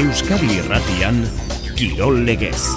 Euskadi 0.00 0.46
Irratian 0.56 1.18
Kirol 1.76 2.22
Legez. 2.24 2.72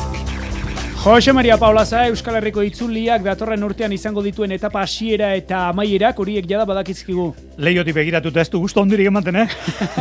Jose 1.06 1.32
Maria 1.32 1.56
Paulaza 1.56 2.02
Euskal 2.10 2.36
Herriko 2.36 2.60
itzuliak 2.68 3.24
datorren 3.24 3.64
urtean 3.64 3.96
izango 3.96 4.20
dituen 4.26 4.52
etapa 4.52 4.82
hasiera 4.84 5.30
eta 5.40 5.70
amaierak 5.70 6.20
horiek 6.20 6.50
jada 6.50 6.66
badakizkigu. 6.68 7.30
Leioti 7.64 7.96
begiratuta 7.96 8.44
ez 8.44 8.50
du 8.52 8.60
gustu 8.66 8.84
ondirik 8.84 9.08
ematen, 9.08 9.40
eh? 9.40 9.48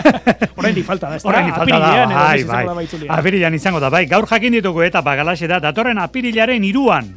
Oraindik 0.58 0.88
falta 0.88 1.12
da, 1.12 1.20
ez 1.20 1.30
Orain 1.30 1.54
falta 1.54 1.78
da, 1.78 1.94
bai, 2.10 2.42
da 2.42 2.74
bai. 2.74 3.06
Apirilean 3.20 3.54
izango 3.54 3.78
da, 3.78 3.94
bai. 3.94 4.08
Gaur 4.10 4.26
jakin 4.26 4.58
ditugu 4.58 4.82
etapa 4.90 5.14
galaxe 5.22 5.46
da, 5.46 5.62
datorren 5.62 6.02
apirilaren 6.02 6.66
iruan. 6.66 7.14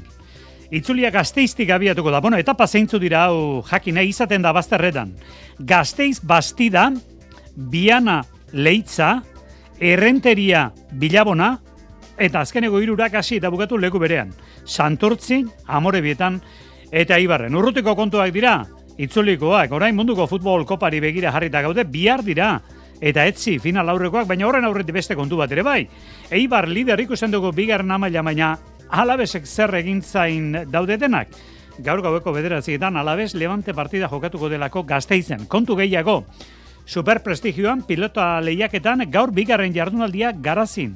Itzulia 0.69 1.09
gazteiztik 1.09 1.73
abiatuko 1.73 2.13
da. 2.13 2.21
Bueno, 2.21 2.37
etapa 2.37 2.69
zeintzu 2.69 3.01
dira 3.01 3.25
hau 3.31 3.63
jakin 3.71 3.97
nahi 3.97 4.13
izaten 4.13 4.45
da 4.45 4.53
bazterretan. 4.53 5.17
Gazteiz 5.57 6.19
bastida, 6.21 6.91
biana 7.55 8.21
leitza, 8.53 9.15
errenteria 9.79 10.69
bilabona, 10.91 11.55
eta 12.17 12.41
azkeneko 12.41 12.79
hirurak 12.79 13.15
hasi 13.19 13.37
eta 13.41 13.49
bukatu 13.51 13.77
leku 13.77 13.99
berean. 13.99 14.31
Santurtzi, 14.65 15.43
amorebietan, 15.67 16.39
eta 16.91 17.19
ibarren. 17.19 17.55
Urrutiko 17.55 17.95
kontuak 17.95 18.31
dira, 18.33 18.61
itzulikoak, 18.97 19.71
orain 19.75 19.95
munduko 19.95 20.27
futbol 20.27 20.65
kopari 20.65 21.01
begira 21.03 21.33
jarrita 21.35 21.61
gaude, 21.65 21.83
bihar 21.83 22.23
dira, 22.23 22.61
eta 23.01 23.25
etzi 23.27 23.57
final 23.59 23.89
aurrekoak, 23.91 24.27
baina 24.27 24.47
horren 24.47 24.65
aurretik 24.65 24.95
beste 24.95 25.15
kontu 25.15 25.37
bat 25.37 25.51
ere 25.51 25.63
bai. 25.63 25.81
Eibar 26.31 26.69
lider 26.69 26.99
ikusten 27.03 27.33
dugu 27.33 27.51
bigarren 27.55 27.91
amaila, 27.91 28.23
baina 28.23 28.55
alabesek 28.89 29.45
zer 29.45 29.75
egin 29.81 30.01
zain 30.01 30.53
daudetenak. 30.71 31.33
Gaur 31.83 31.99
gaueko 32.01 32.31
bederatzietan 32.31 32.95
alabez 32.95 33.33
levante 33.35 33.73
partida 33.73 34.07
jokatuko 34.07 34.47
delako 34.49 34.85
gazteizen. 34.87 35.45
Kontu 35.51 35.75
gehiago, 35.75 36.21
superprestigioan 36.85 37.83
pilota 37.83 38.39
lehiaketan 38.41 39.03
gaur 39.11 39.31
bigarren 39.33 39.73
jardunaldia 39.73 40.31
garazin. 40.31 40.95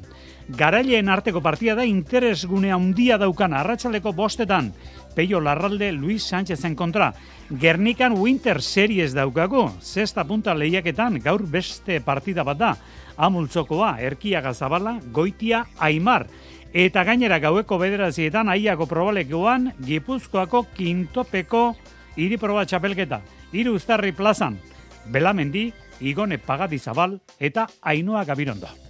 Garaileen 0.56 1.08
arteko 1.08 1.40
partida 1.42 1.76
da 1.78 1.84
interesgune 1.86 2.72
handia 2.74 3.18
daukan 3.18 3.52
arratsaleko 3.54 4.12
bostetan. 4.12 4.72
Peio 5.14 5.40
Larralde 5.40 5.92
Luis 5.92 6.24
Sánchezen 6.24 6.74
kontra. 6.74 7.12
Gernikan 7.50 8.16
Winter 8.18 8.62
Series 8.62 9.14
daukagu. 9.14 9.68
Zesta 9.80 10.24
punta 10.24 10.54
lehiaketan 10.54 11.20
gaur 11.22 11.42
beste 11.46 12.00
partida 12.00 12.42
bat 12.44 12.58
da. 12.58 12.76
Amultzokoa, 13.16 13.98
Erkiaga 14.00 14.54
Zabala, 14.54 14.98
Goitia, 15.12 15.66
Aimar. 15.78 16.26
Eta 16.72 17.04
gainera 17.04 17.38
gaueko 17.42 17.78
bederazietan 17.78 18.48
aiako 18.48 18.86
probalekoan 18.86 19.72
Gipuzkoako 19.86 20.64
kintopeko 20.74 21.74
iriproba 22.16 22.64
txapelketa. 22.64 23.20
Hiru 23.52 23.74
uztarri 23.74 24.12
plazan. 24.14 24.58
Belamendi, 25.06 25.72
Igone 26.00 26.38
Pagadizabal 26.38 27.20
eta 27.38 27.68
Ainhoa 27.82 28.24
Gabirondo. 28.24 28.89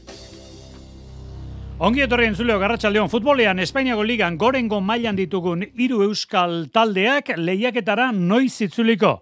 Ongi 1.81 2.03
etorri 2.05 2.27
entzuleo 2.29 2.59
Garratxaldeon 2.61 3.09
futbolean 3.09 3.63
Espainiako 3.65 4.03
ligan 4.05 4.35
gorengo 4.37 4.83
mailan 4.85 5.17
ditugun 5.17 5.63
hiru 5.81 6.03
euskal 6.05 6.67
taldeak 6.69 7.31
lehiaketara 7.41 8.11
noiz 8.13 8.59
itzuliko. 8.67 9.15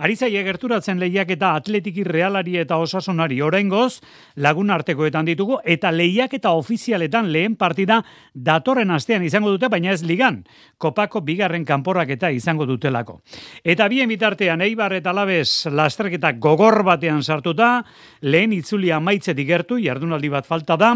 Arizaia 0.00 0.40
gerturatzen 0.44 0.96
lehiaketa 1.00 1.50
atletiki 1.56 2.04
realari 2.08 2.56
eta 2.60 2.78
osasunari 2.80 3.42
oraingoz 3.44 4.00
lagun 4.40 4.72
artekoetan 4.72 5.28
ditugu 5.28 5.58
eta 5.64 5.90
lehiaketa 5.92 6.54
ofizialetan 6.56 7.28
lehen 7.32 7.58
partida 7.60 7.98
datorren 8.32 8.96
astean 8.96 9.24
izango 9.24 9.52
dute 9.52 9.68
baina 9.68 9.92
ez 9.92 10.00
ligan. 10.00 10.42
Kopako 10.78 11.20
bigarren 11.20 11.68
kanporaketa 11.68 12.30
izango 12.32 12.64
dutelako. 12.64 13.20
Eta 13.64 13.88
bien 13.92 14.08
bitartean 14.08 14.64
Eibar 14.64 14.96
eta 14.96 15.12
Alabez 15.12 15.68
lasterketa 15.68 16.32
gogor 16.32 16.80
batean 16.84 17.22
sartuta, 17.22 17.84
lehen 18.22 18.56
itzulia 18.56 19.00
maitzetik 19.00 19.48
gertu, 19.48 19.76
jardunaldi 19.84 20.32
bat 20.32 20.48
falta 20.48 20.80
da, 20.80 20.94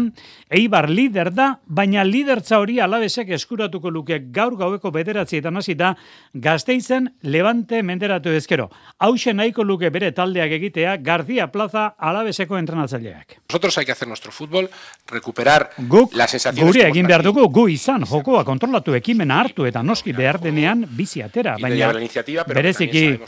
Eibar 0.49 0.89
lider 1.11 1.29
da, 1.35 1.47
baina 1.67 2.03
lidertza 2.07 2.59
hori 2.61 2.79
Alabezek 2.79 3.29
eskuratuko 3.35 3.91
luke 3.91 4.17
gaur 4.31 4.55
gaueko 4.57 4.91
bederatzietan 4.95 5.57
hasita 5.59 5.91
gazteizen 6.33 7.09
levante 7.23 7.81
menderatu 7.83 8.31
ezkero. 8.31 8.69
Hauxe 8.99 9.33
nahiko 9.33 9.63
luke 9.67 9.89
bere 9.91 10.11
taldeak 10.15 10.51
egitea 10.55 10.95
García 11.03 11.49
Plaza 11.51 11.89
Alabezeko 11.97 12.57
entrenatzaileak. 12.57 13.41
Nosotros 13.49 13.77
hay 13.77 13.85
que 13.85 13.91
hacer 13.91 14.07
nuestro 14.07 14.31
fútbol, 14.31 14.69
recuperar 15.07 15.71
Guk, 15.77 16.15
las 16.15 16.31
sensaciones 16.31 16.67
gure 16.71 16.79
que 16.79 16.85
hemos 16.85 16.95
egin 16.97 17.07
behar 17.07 17.23
dugu, 17.23 17.47
gu 17.49 17.67
izan, 17.69 18.05
jokoa 18.05 18.45
kontrolatu 18.45 18.95
ekimena 18.95 19.41
hartu 19.41 19.65
eta 19.67 19.83
noski 19.83 20.13
behar 20.13 20.39
denean 20.39 20.85
bizi 20.89 21.21
atera, 21.21 21.57
baina 21.59 21.91
la 21.91 22.43
bereziki 22.47 23.19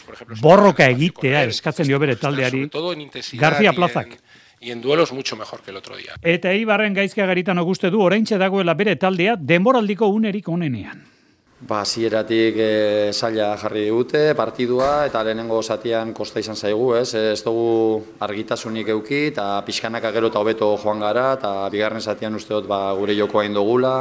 borroka 0.41 0.87
egitea 0.87 1.43
eskatzen 1.51 1.87
dio 1.87 1.99
bere 1.99 2.15
taldeari 2.15 2.69
García 3.33 3.71
y 3.71 3.75
Plazak. 3.75 4.07
en- 4.13 4.42
y 4.63 4.71
en 4.71 4.81
duelos 4.81 5.11
mucho 5.11 5.35
mejor 5.35 5.61
que 5.61 5.71
el 5.71 5.77
otro 5.77 5.97
día. 5.97 6.13
Eta 6.21 6.51
Eibarren 6.51 6.93
gaizka 6.93 7.25
garitan 7.25 7.59
auguste 7.59 7.91
du 7.91 8.01
oraintxe 8.01 8.39
dagoela 8.39 8.73
bere 8.73 8.95
taldea 8.95 9.35
denboraldiko 9.35 10.07
unerik 10.07 10.47
onenean. 10.49 11.03
Ba, 11.63 11.79
hasieratik 11.81 12.57
e, 12.59 13.11
zaila 13.15 13.53
jarri 13.55 13.85
dute 13.87 14.33
partidua 14.35 15.05
eta 15.07 15.21
lehenengo 15.23 15.61
zatian 15.63 16.11
kosta 16.11 16.41
izan 16.43 16.57
zaigu, 16.59 16.89
ez? 16.99 17.13
Ez 17.15 17.39
dugu 17.43 18.01
argitasunik 18.19 18.89
euki 18.91 19.29
eta 19.29 19.61
pixkanaka 19.63 20.11
gero 20.11 20.27
eta 20.27 20.41
hobeto 20.43 20.73
joan 20.81 20.99
gara 20.99 21.29
eta 21.37 21.53
bigarren 21.71 22.01
zatian 22.01 22.35
uste 22.35 22.53
dut 22.53 22.67
ba, 22.67 22.91
gure 22.99 23.15
jokoa 23.15 23.45
indogula 23.47 23.93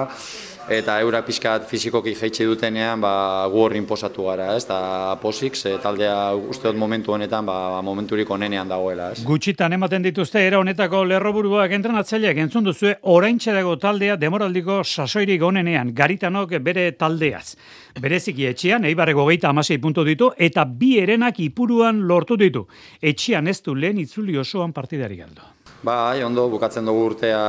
eta 0.71 0.99
eura 1.03 1.23
pixkat 1.27 1.65
fizikoki 1.69 2.15
jaitsi 2.15 2.45
dutenean 2.47 3.01
ba, 3.01 3.47
gu 3.51 3.61
horri 3.65 3.79
inposatu 3.81 4.27
gara, 4.29 4.53
ez? 4.57 4.65
Eta 4.65 5.17
posik, 5.23 5.57
ze 5.57 5.77
taldea 5.83 6.35
uste 6.35 6.69
dut 6.69 6.79
momentu 6.79 7.13
honetan 7.13 7.47
ba, 7.47 7.81
momenturik 7.83 8.31
onenean 8.31 8.69
dagoela, 8.69 9.11
ez? 9.13 9.25
Gutxitan 9.27 9.73
ematen 9.73 10.03
dituzte 10.03 10.43
era 10.47 10.61
honetako 10.61 11.05
lerroburuak 11.05 11.73
entrenatzaileak 11.79 12.43
entzun 12.45 12.65
duzue 12.65 12.95
oraintxe 13.03 13.55
dago 13.57 13.77
taldea 13.77 14.17
demoraldiko 14.17 14.83
sasoirik 14.85 15.43
onenean 15.43 15.95
garitanok 15.95 16.59
bere 16.63 16.91
taldeaz. 16.99 17.57
Bereziki 18.01 18.47
etxean 18.49 18.87
Eibarreko 18.89 19.27
geita 19.29 19.51
amasei 19.51 19.79
puntu 19.79 20.05
ditu 20.05 20.31
eta 20.39 20.65
bi 20.65 20.95
erenak 21.03 21.41
ipuruan 21.41 22.07
lortu 22.09 22.37
ditu. 22.37 22.67
Etxean 23.01 23.49
ez 23.49 23.61
du 23.63 23.75
lehen 23.75 23.99
itzuli 23.99 24.39
osoan 24.39 24.73
partidari 24.73 25.17
galdu. 25.17 25.43
Bai, 25.83 26.23
ondo, 26.23 26.47
bukatzen 26.49 26.87
dugu 26.87 27.09
urtea, 27.09 27.41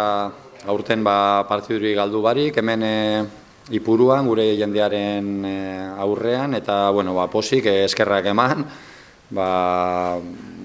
aurten 0.67 1.03
ba, 1.03 1.45
partidurik 1.47 1.95
galdu 1.97 2.21
barik, 2.23 2.57
hemen 2.57 2.83
e, 2.83 2.95
ipuruan, 3.75 4.27
gure 4.27 4.45
jendearen 4.59 5.29
e, 5.45 5.55
aurrean, 6.03 6.55
eta, 6.55 6.89
bueno, 6.91 7.15
ba, 7.17 7.27
posik, 7.31 7.67
e, 7.67 7.83
eskerrak 7.87 8.29
eman, 8.31 8.65
ba, 9.33 9.49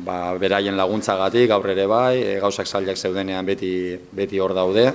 ba, 0.07 0.19
beraien 0.39 0.79
laguntzagatik, 0.79 1.49
gaur 1.51 1.67
ere 1.75 1.87
bai, 1.91 2.17
e, 2.23 2.37
gauzak 2.43 2.71
zailak 2.71 2.99
zeudenean 2.99 3.47
beti, 3.47 3.73
beti 4.13 4.39
hor 4.43 4.55
daude, 4.55 4.93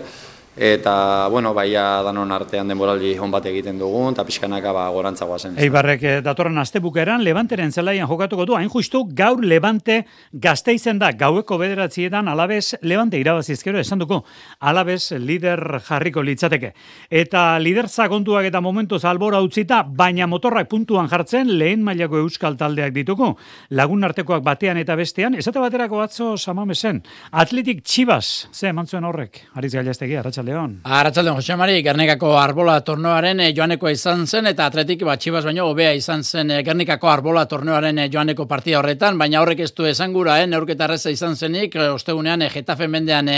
eta, 0.56 1.28
bueno, 1.31 1.53
baia 1.53 2.03
danon 2.06 2.31
artean 2.31 2.69
denboraldi 2.69 3.16
hon 3.18 3.31
bat 3.34 3.46
egiten 3.50 3.80
dugun, 3.81 4.14
eta 4.14 4.25
pixkanaka 4.25 4.72
ba, 4.75 4.86
gorantza 4.94 5.25
guazen. 5.25 5.58
Eibarrek 5.58 6.03
eh, 6.03 6.14
datorren 6.22 6.58
astebukeran 6.62 7.24
Levanteren 7.25 7.72
zelaian 7.72 8.08
jokatuko 8.08 8.46
du, 8.46 8.56
hain 8.58 8.69
justu 8.69 9.03
gaur 9.18 9.41
Levante 9.44 10.03
gazteizen 10.31 11.00
da, 11.02 11.12
gaueko 11.18 11.58
bederatzietan 11.58 12.28
alabez 12.30 12.75
Levante 12.81 13.18
irabazizkero 13.18 13.81
esan 13.81 14.03
duko, 14.03 14.24
alabez 14.59 15.12
lider 15.18 15.80
jarriko 15.88 16.22
litzateke. 16.22 16.74
Eta 17.09 17.58
lider 17.59 17.90
kontuak 18.09 18.46
eta 18.46 18.62
momentuz 18.62 19.03
albora 19.06 19.41
utzita, 19.41 19.84
baina 19.84 20.28
motorrak 20.28 20.70
puntuan 20.70 21.09
jartzen 21.09 21.58
lehen 21.58 21.84
mailako 21.84 22.18
euskal 22.18 22.58
taldeak 22.58 22.94
dituko, 22.94 23.38
lagun 23.72 24.03
artekoak 24.03 24.44
batean 24.44 24.78
eta 24.78 24.96
bestean, 24.96 25.35
esate 25.35 25.59
baterako 25.59 26.02
atzo 26.02 26.38
samamesen, 26.38 27.02
atletik 27.32 27.84
txibas, 27.84 28.49
ze 28.53 28.67
eman 28.70 28.88
zuen 28.88 29.03
horrek, 29.03 29.47
ariz 29.56 29.73
gailaztegi, 29.73 30.16
arratsaldeon. 30.16 30.42
Arratxaldeon, 30.84 31.37
Jose 31.40 31.55
Mari, 31.55 31.81
Gernikako 31.84 32.34
Arbola 32.37 32.79
torneoaren 32.85 33.40
eh, 33.40 33.51
joanekoa 33.55 33.91
izan 33.95 34.25
zen, 34.28 34.47
eta 34.51 34.67
atletik 34.67 35.03
batxibaz 35.07 35.43
baino 35.45 35.67
hobea 35.69 35.93
izan 35.97 36.23
zen 36.23 36.51
eh, 36.51 36.61
Gernikako 36.63 37.09
Arbola 37.09 37.45
torneoaren 37.49 38.03
eh, 38.03 38.09
joaneko 38.11 38.45
partida 38.47 38.79
horretan, 38.79 39.17
baina 39.17 39.41
horrek 39.41 39.63
ez 39.66 39.72
du 39.73 39.85
esan 39.90 40.13
gura, 40.13 40.40
eh, 40.41 40.47
neurketa 40.47 40.87
erreza 40.90 41.13
izan 41.13 41.35
zenik, 41.35 41.75
ostegunean 41.93 42.41
eh, 42.41 42.49
Getafe 42.53 42.87
mendean 42.87 43.29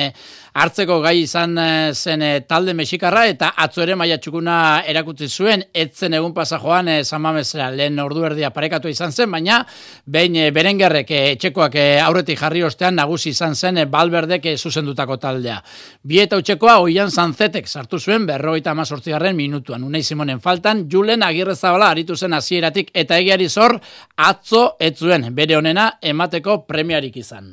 hartzeko 0.56 1.00
gai 1.04 1.22
izan 1.22 1.58
zen 1.94 2.24
talde 2.48 2.74
mexikarra, 2.74 3.26
eta 3.28 3.52
atzo 3.58 3.84
ere 3.84 3.96
maia 3.96 4.18
txukuna 4.18 4.84
erakutsi 4.88 5.28
zuen, 5.30 5.64
etzen 5.74 6.14
egun 6.18 6.34
pasa 6.34 6.60
joan 6.62 6.88
eh, 6.92 7.04
Samamesera 7.04 7.70
lehen 7.72 8.00
ordu 8.00 8.24
erdia 8.28 8.52
parekatu 8.56 8.90
izan 8.92 9.12
zen, 9.12 9.32
baina 9.32 9.62
behin 10.06 10.36
eh, 10.40 10.50
berengerrek 10.56 11.12
etxekoak 11.20 11.76
aurretik 12.06 12.40
jarri 12.40 12.64
ostean 12.64 12.96
nagusi 13.00 13.34
izan 13.36 13.56
zen 13.56 13.82
Balberdek 13.92 14.48
zuzendutako 14.56 15.18
taldea. 15.22 15.60
Bi 16.04 16.20
eta 16.24 16.40
utxekoa 16.42 16.80
Oian 16.96 17.10
Sanzetek 17.12 17.66
sartu 17.68 17.98
zuen 18.00 18.24
berrogeita 18.24 18.72
amazortzigarren 18.72 19.36
minutuan. 19.36 19.84
Unai 19.84 20.00
Simonen 20.00 20.40
faltan, 20.40 20.86
Julen 20.88 21.26
Agirre 21.28 21.52
Zabala 21.56 21.90
aritu 21.92 22.16
zen 22.16 22.32
hasieratik 22.32 22.94
eta 22.96 23.18
egiari 23.20 23.50
zor 23.50 23.76
atzo 24.16 24.62
ez 24.80 24.94
zuen 24.96 25.26
bere 25.36 25.58
honena 25.58 25.90
emateko 26.02 26.62
premiarik 26.64 27.18
izan. 27.20 27.50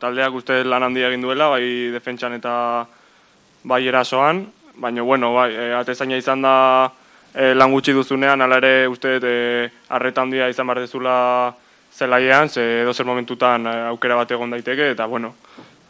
Taldeak 0.00 0.40
uste 0.40 0.62
lan 0.64 0.88
handia 0.88 1.10
egin 1.10 1.28
duela, 1.28 1.50
bai 1.52 1.92
defentsan 1.92 2.38
eta 2.38 2.54
bai 3.62 3.82
erasoan, 3.92 4.46
baina 4.80 5.04
bueno, 5.04 5.34
bai, 5.36 5.50
e, 5.52 5.68
atezaina 5.76 6.16
izan 6.16 6.48
da 6.48 6.56
e, 7.34 7.52
lan 7.52 7.76
gutxi 7.76 7.92
duzunean, 7.92 8.40
hala 8.40 8.56
ere 8.64 8.74
uste 8.88 9.18
e, 9.20 9.70
arreta 9.90 10.24
handia 10.24 10.48
izan 10.48 10.72
behar 10.72 10.80
dezula 10.86 11.18
zelaiean, 11.92 12.48
ze 12.48 12.64
edozer 12.86 13.04
momentutan 13.04 13.68
aukera 13.90 14.16
bat 14.16 14.32
egon 14.32 14.56
daiteke, 14.56 14.94
eta 14.96 15.04
bueno, 15.04 15.34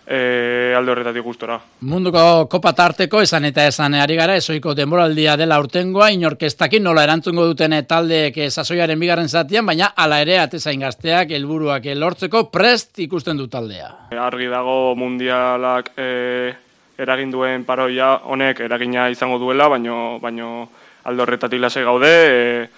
e, 0.06 0.72
alde 0.76 0.92
horretatik 0.92 1.24
gustora. 1.24 1.58
Munduko 1.80 2.46
kopa 2.50 2.72
tarteko 2.76 3.20
esan 3.24 3.48
eta 3.48 3.66
esan 3.66 3.96
ari 3.98 4.16
gara, 4.16 4.36
ezoiko 4.38 4.74
denboraldia 4.78 5.36
dela 5.36 5.58
urtengoa, 5.60 6.10
inorkestakin 6.14 6.84
nola 6.86 7.04
erantzungo 7.04 7.46
duten 7.50 7.74
taldeek 7.88 8.38
sasoiaren 8.48 9.00
bigarren 9.00 9.28
zatian, 9.28 9.66
baina 9.66 9.90
ala 9.96 10.20
ere 10.22 10.38
atezain 10.38 10.80
gazteak 10.86 11.34
helburuak 11.34 11.90
lortzeko 11.94 12.46
prest 12.50 13.02
ikusten 13.02 13.36
du 13.36 13.48
taldea. 13.48 13.90
Argi 14.16 14.46
dago 14.52 14.94
mundialak 14.96 15.90
e, 15.98 16.54
eragin 16.98 17.32
duen 17.34 17.64
paroia 17.64 18.14
honek 18.24 18.60
eragina 18.60 19.10
izango 19.10 19.38
duela, 19.42 19.68
baino, 19.68 20.18
baino 20.22 20.68
alde 21.04 21.22
horretatik 21.22 21.60
lasai 21.60 21.84
gaude, 21.84 22.12
e, 22.12 22.68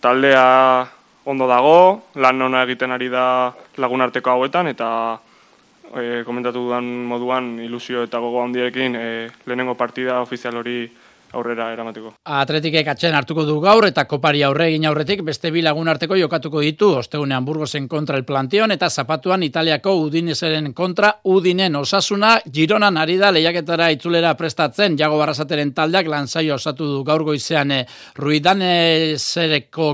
taldea 0.00 0.44
ondo 1.26 1.48
dago, 1.50 1.78
lan 2.22 2.42
ona 2.42 2.62
egiten 2.62 2.92
ari 2.94 3.08
da 3.10 3.50
lagunarteko 3.82 4.30
hauetan, 4.30 4.68
eta 4.70 5.18
e, 5.94 6.22
komentatu 6.26 6.64
dudan 6.66 6.84
moduan 6.84 7.58
ilusio 7.62 8.02
eta 8.06 8.18
gogo 8.18 8.42
handiekin 8.42 8.96
e, 8.96 9.28
lehenengo 9.46 9.74
partida 9.74 10.20
ofizial 10.20 10.56
hori 10.56 10.88
aurrera 11.32 11.72
eramateko. 11.72 12.12
Atletikek 12.24 12.88
atxen 12.88 13.14
hartuko 13.14 13.44
du 13.46 13.58
gaur 13.60 13.86
eta 13.86 14.04
kopari 14.08 14.42
aurre 14.46 14.68
egin 14.70 14.86
aurretik 14.88 15.22
beste 15.26 15.50
bi 15.50 15.62
lagun 15.64 15.88
arteko 15.88 16.16
jokatuko 16.18 16.60
ditu 16.64 16.92
ostegunean 17.00 17.44
Burgosen 17.44 17.88
kontra 17.88 18.16
el 18.16 18.24
planteon 18.24 18.70
eta 18.74 18.88
zapatuan 18.90 19.42
Italiako 19.42 19.94
Udineseren 20.04 20.72
kontra 20.74 21.12
Udinen 21.24 21.76
osasuna 21.76 22.36
Gironan 22.52 22.96
ari 22.96 23.16
da 23.18 23.32
lehiaketara 23.34 23.90
itzulera 23.94 24.34
prestatzen 24.36 24.96
Jago 24.98 25.18
Barrasateren 25.18 25.72
taldeak 25.74 26.08
lanzaio 26.12 26.54
osatu 26.54 26.86
du 26.92 27.02
gaur 27.04 27.24
goizean 27.24 27.72
e, 27.72 27.84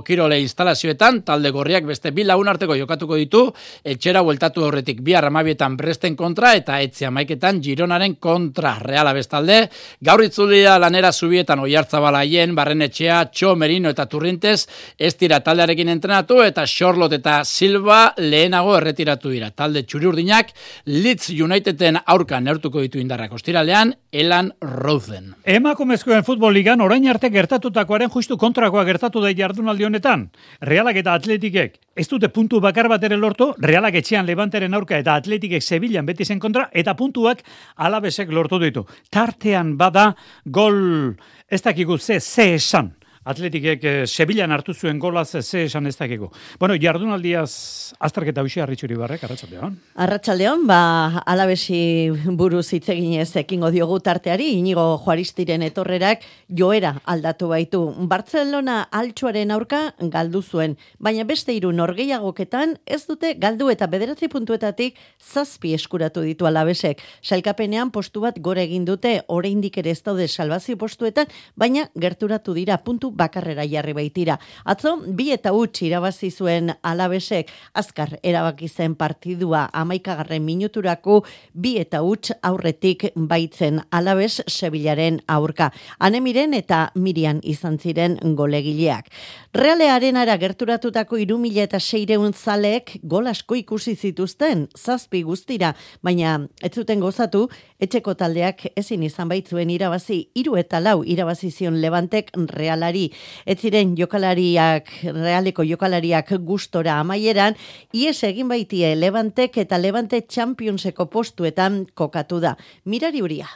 kirole 0.04 0.40
instalazioetan 0.40 1.22
talde 1.22 1.50
gorriak 1.50 1.86
beste 1.86 2.10
bi 2.10 2.24
lagun 2.24 2.48
arteko 2.48 2.76
jokatuko 2.76 3.16
ditu 3.16 3.42
etxera 3.84 4.22
bueltatu 4.22 4.64
aurretik 4.64 5.00
bi 5.02 5.14
arramabietan 5.14 5.76
presten 5.76 6.16
kontra 6.16 6.54
eta 6.54 6.80
etzia 6.80 7.10
maiketan 7.10 7.60
Gironaren 7.62 8.16
kontra 8.16 8.76
reala 8.80 9.12
bestalde 9.12 9.68
gaur 10.00 10.22
itzulia 10.24 10.78
lanera 10.78 11.12
zubietan 11.22 11.62
oiartzabala 11.62 12.24
hien, 12.26 12.56
barrenetxea, 12.58 13.20
txo, 13.30 13.54
merino 13.58 13.92
eta 13.92 14.08
turrintez, 14.10 14.66
ez 14.98 15.12
dira 15.20 15.38
taldearekin 15.44 15.92
entrenatu 15.92 16.40
eta 16.42 16.64
Charlotte 16.66 17.20
eta 17.20 17.38
Silva 17.46 18.00
lehenago 18.18 18.74
erretiratu 18.78 19.30
dira. 19.30 19.52
Talde 19.54 19.84
txuriurdinak, 19.86 20.50
Leeds 20.90 21.30
Uniteden 21.46 22.00
aurka 22.02 22.40
neurtuko 22.40 22.82
ditu 22.82 22.98
indarrak 23.02 23.36
ostiralean, 23.38 23.94
Elan 24.12 24.50
Rosen. 24.60 25.32
Emakumezkoen 25.48 26.26
futbol 26.26 26.52
ligan 26.58 26.82
orain 26.84 27.06
arte 27.08 27.30
gertatutakoaren 27.32 28.10
justu 28.12 28.36
kontrakoa 28.40 28.84
gertatu 28.88 29.22
da 29.22 29.32
jardunaldi 29.36 29.86
honetan. 29.88 30.28
Realak 30.60 30.98
eta 31.00 31.14
atletikek 31.14 31.78
ez 31.94 32.06
dute 32.08 32.28
puntu 32.32 32.60
bakar 32.60 32.88
bat 32.88 33.02
ere 33.04 33.18
lortu, 33.20 33.50
realak 33.60 33.98
etxean 34.00 34.26
levanteren 34.26 34.74
aurka 34.74 34.98
eta 34.98 35.16
atletikek 35.20 35.62
Sevillan 35.62 36.06
beti 36.08 36.24
zen 36.24 36.40
kontra, 36.40 36.68
eta 36.72 36.94
puntuak 36.96 37.42
alabesek 37.76 38.32
lortu 38.32 38.60
ditu. 38.62 38.86
Tartean 39.10 39.76
bada 39.76 40.12
gol 40.44 41.14
ez 41.48 41.62
dakigu 41.62 41.98
ze, 41.98 42.20
ze 42.20 42.54
esan. 42.54 42.92
Atletikek 43.22 43.84
eh, 43.86 44.06
Sevillan 44.10 44.50
hartu 44.50 44.74
zuen 44.74 44.98
golaz 44.98 45.28
ze 45.30 45.62
esan 45.64 45.86
ez 45.86 45.94
dakigu. 45.94 46.32
Bueno, 46.58 46.74
jardunaldiaz 46.74 47.94
azterketa 48.02 48.42
hoxe 48.42 48.62
arritxuri 48.64 48.96
barrek, 48.98 49.22
arratsaldeon. 49.22 49.76
Arratsaldeon, 49.94 50.64
ba, 50.66 51.22
alabesi 51.30 52.10
buruz 52.26 52.66
hitz 52.74 52.88
eginez 52.90 53.30
ekingo 53.38 53.70
diogu 53.70 54.00
tarteari, 54.02 54.48
inigo 54.58 54.98
juaristiren 55.04 55.62
etorrerak 55.62 56.26
joera 56.48 56.96
aldatu 57.06 57.52
baitu. 57.52 57.84
Barcelona 58.10 58.80
altxuaren 58.90 59.54
aurka 59.54 59.84
galdu 60.10 60.42
zuen, 60.42 60.74
baina 60.98 61.22
beste 61.22 61.54
hiru 61.54 61.70
norgeiagoketan 61.70 62.74
ez 62.86 63.04
dute 63.06 63.36
galdu 63.38 63.70
eta 63.70 63.86
bederatzi 63.86 64.26
puntuetatik 64.32 64.98
zazpi 65.22 65.76
eskuratu 65.78 66.26
ditu 66.26 66.50
alabesek. 66.50 66.98
Salkapenean 67.22 67.94
postu 67.94 68.26
bat 68.26 68.42
gore 68.42 68.66
egin 68.66 68.84
dute, 68.84 69.20
oraindik 69.28 69.78
ere 69.78 69.94
ez 69.94 70.02
daude 70.02 70.26
salvazio 70.26 70.74
postuetan, 70.76 71.30
baina 71.54 71.86
gerturatu 71.94 72.58
dira 72.58 72.82
puntu 72.82 73.11
bakarrera 73.16 73.66
jarri 73.68 73.94
baitira. 73.96 74.38
Atzo, 74.64 74.96
bi 75.06 75.30
eta 75.32 75.52
utzi 75.52 75.86
irabazi 75.88 76.30
zuen 76.30 76.72
alabesek, 76.82 77.50
azkar 77.74 78.16
erabaki 78.22 78.68
zen 78.68 78.94
partidua 78.94 79.68
amaikagarren 79.72 80.44
minuturako 80.44 81.22
bi 81.52 81.76
eta 81.80 82.02
utz 82.02 82.32
aurretik 82.42 83.10
baitzen 83.14 83.80
alabes 83.90 84.42
Sevillaren 84.46 85.20
aurka. 85.28 85.70
Anemiren 85.98 86.54
eta 86.54 86.90
Mirian 86.94 87.40
izan 87.42 87.78
ziren 87.78 88.18
golegileak. 88.36 89.10
Realearen 89.54 90.16
ara 90.16 90.36
gerturatutako 90.40 91.18
irumila 91.20 91.66
eta 91.66 91.80
seireun 91.80 92.32
zaleek 92.32 92.98
gol 93.02 93.26
asko 93.28 93.56
ikusi 93.58 93.94
zituzten, 93.96 94.68
zazpi 94.78 95.22
guztira, 95.22 95.74
baina 96.02 96.38
ez 96.62 96.72
zuten 96.74 97.00
gozatu, 97.00 97.48
etxeko 97.82 98.14
taldeak 98.18 98.64
ezin 98.76 99.02
izan 99.02 99.28
baitzuen 99.28 99.70
irabazi, 99.70 100.22
iru 100.38 100.56
eta 100.60 100.80
lau 100.80 101.02
irabazi 101.04 101.50
zion 101.50 101.80
levantek 101.82 102.30
realari 102.54 103.01
Ez 103.46 103.58
ziren 103.60 103.96
jokalariak, 103.98 104.92
realeko 105.16 105.66
jokalariak 105.66 106.34
gustora 106.46 106.98
amaieran, 107.00 107.56
ies 107.92 108.18
egin 108.28 108.50
baitie 108.52 108.94
Levantek 108.96 109.58
eta 109.64 109.80
Levante 109.80 110.22
Championseko 110.28 111.08
postuetan 111.10 111.84
kokatu 111.94 112.40
da. 112.42 112.56
Mirari 112.84 113.22
huria. 113.24 113.48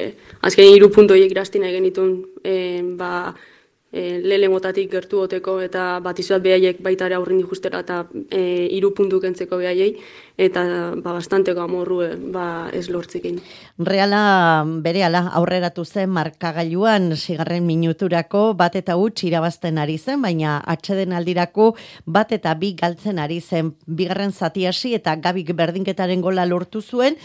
Eh, 0.00 0.12
azken 0.40 0.70
hiru 0.72 0.88
puntu 0.92 1.14
horiek 1.14 1.32
irastina 1.34 1.68
egin 1.68 1.84
ditun, 1.90 2.12
eh, 2.44 2.80
ba, 2.98 3.34
e, 3.92 4.18
lele 4.24 4.48
motatik 4.48 4.90
gertu 4.90 5.20
goteko 5.22 5.58
eta 5.62 6.00
bat 6.02 6.18
izuat 6.18 6.42
behaiek 6.42 6.80
baita 6.82 7.06
ere 7.10 7.18
aurrin 7.18 7.42
justera 7.46 7.82
eta 7.84 8.02
e, 8.30 8.66
iru 8.78 8.92
puntu 8.96 9.20
kentzeko 9.20 9.58
behaiei 9.60 9.92
eta 10.40 10.64
ba, 10.96 11.12
bastanteko 11.12 11.60
amorru 11.60 12.00
e, 12.06 12.10
ba, 12.32 12.46
ez 12.72 12.88
lortzikin. 12.88 13.38
Reala 13.78 14.22
bere 14.84 15.04
ala 15.04 15.26
aurreratu 15.38 15.84
zen 15.84 16.10
markagailuan 16.16 17.12
sigarren 17.16 17.66
minuturako 17.68 18.52
bat 18.58 18.76
eta 18.80 18.96
huts 18.96 19.26
irabazten 19.28 19.78
ari 19.78 19.98
zen, 19.98 20.22
baina 20.24 20.58
atxeden 20.64 21.12
aldirako 21.12 21.74
bat 22.06 22.32
eta 22.32 22.54
bi 22.58 22.72
galtzen 22.78 23.20
ari 23.20 23.40
zen 23.40 23.74
bigarren 23.86 24.32
zati 24.32 24.66
hasi 24.66 24.94
eta 24.96 25.16
gabik 25.16 25.52
berdinketaren 25.56 26.22
gola 26.24 26.46
lortu 26.48 26.80
zuen, 26.80 27.18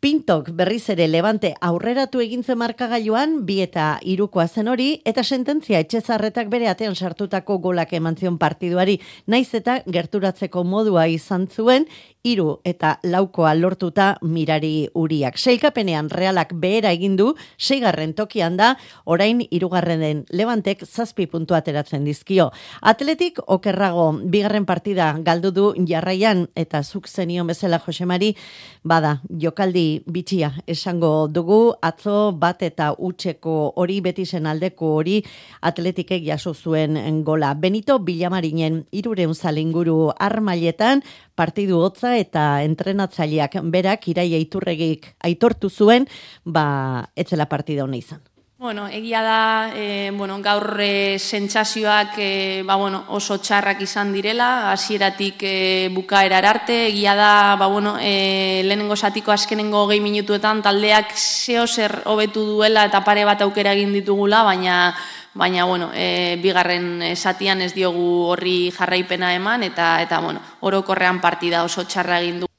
Pintok 0.00 0.46
berriz 0.56 0.86
ere 0.94 1.04
levante 1.12 1.50
aurreratu 1.60 2.22
egintzen 2.24 2.56
markagailuan, 2.56 3.34
bi 3.44 3.58
eta 3.60 3.98
irukoa 4.08 4.46
zen 4.48 4.70
hori, 4.72 4.86
eta 5.04 5.20
sententzia 5.20 5.82
etxezarretak 5.84 6.48
bere 6.48 6.70
atean 6.72 6.96
sartutako 6.96 7.58
golak 7.66 7.92
emantzion 7.98 8.38
partiduari, 8.40 8.94
naiz 9.28 9.50
eta 9.58 9.82
gerturatzeko 9.84 10.62
modua 10.64 11.04
izan 11.12 11.44
zuen, 11.52 11.84
iru 12.24 12.60
eta 12.64 12.94
laukoa 13.04 13.52
lortuta 13.58 14.14
mirari 14.22 14.88
uriak. 14.96 15.36
Seikapenean 15.36 16.08
realak 16.12 16.54
behera 16.56 16.94
egin 16.96 17.18
du, 17.20 17.34
seigarren 17.58 18.14
tokian 18.16 18.56
da, 18.56 18.70
orain 19.04 19.44
irugarren 19.50 20.00
den 20.00 20.24
levantek 20.32 20.86
zazpi 20.86 21.28
puntu 21.28 21.56
ateratzen 21.56 22.08
dizkio. 22.08 22.50
Atletik 22.80 23.40
okerrago 23.46 24.08
bigarren 24.32 24.64
partida 24.64 25.12
galdu 25.28 25.52
du 25.52 25.68
jarraian 25.88 26.46
eta 26.56 26.82
zuk 26.82 27.08
zenion 27.08 27.46
bezala 27.52 27.80
Josemari, 27.84 28.34
bada 28.82 29.18
jokaldi 29.28 29.89
bitxia 30.06 30.52
esango 30.70 31.28
dugu, 31.28 31.74
atzo 31.82 32.32
bat 32.32 32.62
eta 32.62 32.92
utxeko 32.96 33.56
hori 33.80 33.98
beti 34.04 34.24
zen 34.26 34.46
aldeko 34.46 34.94
hori 35.00 35.18
atletikek 35.66 36.22
jaso 36.24 36.54
zuen 36.54 36.96
gola. 37.26 37.52
Benito 37.54 37.98
Bilamarinen 37.98 38.84
irureun 38.92 39.34
zalinguru 39.34 40.12
armailetan, 40.18 41.02
partidu 41.34 41.82
hotza 41.82 42.16
eta 42.16 42.62
entrenatzaileak 42.62 43.60
berak 43.74 44.08
iraia 44.12 44.38
iturregik 44.38 45.14
aitortu 45.26 45.70
zuen, 45.70 46.06
ba, 46.44 47.10
etzela 47.16 47.48
partida 47.50 47.84
hona 47.84 47.98
izan. 47.98 48.22
Bueno, 48.60 48.88
egia 48.88 49.22
da, 49.22 49.72
e, 49.74 50.12
bueno, 50.12 50.36
gaur 50.44 50.76
e, 50.84 51.16
sentsazioak 51.18 52.18
e, 52.20 52.60
ba, 52.60 52.74
bueno, 52.76 53.06
oso 53.08 53.38
txarrak 53.40 53.80
izan 53.86 54.10
direla, 54.12 54.68
hasieratik 54.68 55.40
e, 55.48 55.88
bukaera 55.88 56.42
arte, 56.44 56.76
egia 56.90 57.14
da, 57.16 57.56
ba, 57.56 57.70
bueno, 57.72 57.94
e, 57.96 58.60
lehenengo 58.68 58.98
satiko 59.00 59.32
azkenengo 59.32 59.86
gehi 59.88 60.02
minutuetan 60.04 60.60
taldeak 60.60 61.16
zeo 61.16 61.64
zer 61.64 62.02
hobetu 62.04 62.44
duela 62.44 62.84
eta 62.84 63.00
pare 63.00 63.24
bat 63.24 63.40
aukera 63.48 63.72
egin 63.72 63.96
ditugula, 63.96 64.42
baina 64.44 64.92
baina 65.32 65.64
bueno, 65.64 65.88
e, 65.94 66.36
bigarren 66.42 67.00
esatian 67.14 67.64
ez 67.64 67.72
diogu 67.72 68.28
horri 68.28 68.68
jarraipena 68.76 69.32
eman 69.40 69.64
eta 69.72 70.02
eta 70.04 70.20
bueno, 70.20 70.44
orokorrean 70.60 71.24
partida 71.24 71.64
oso 71.64 71.88
txarra 71.88 72.20
egin 72.20 72.44
du. 72.44 72.49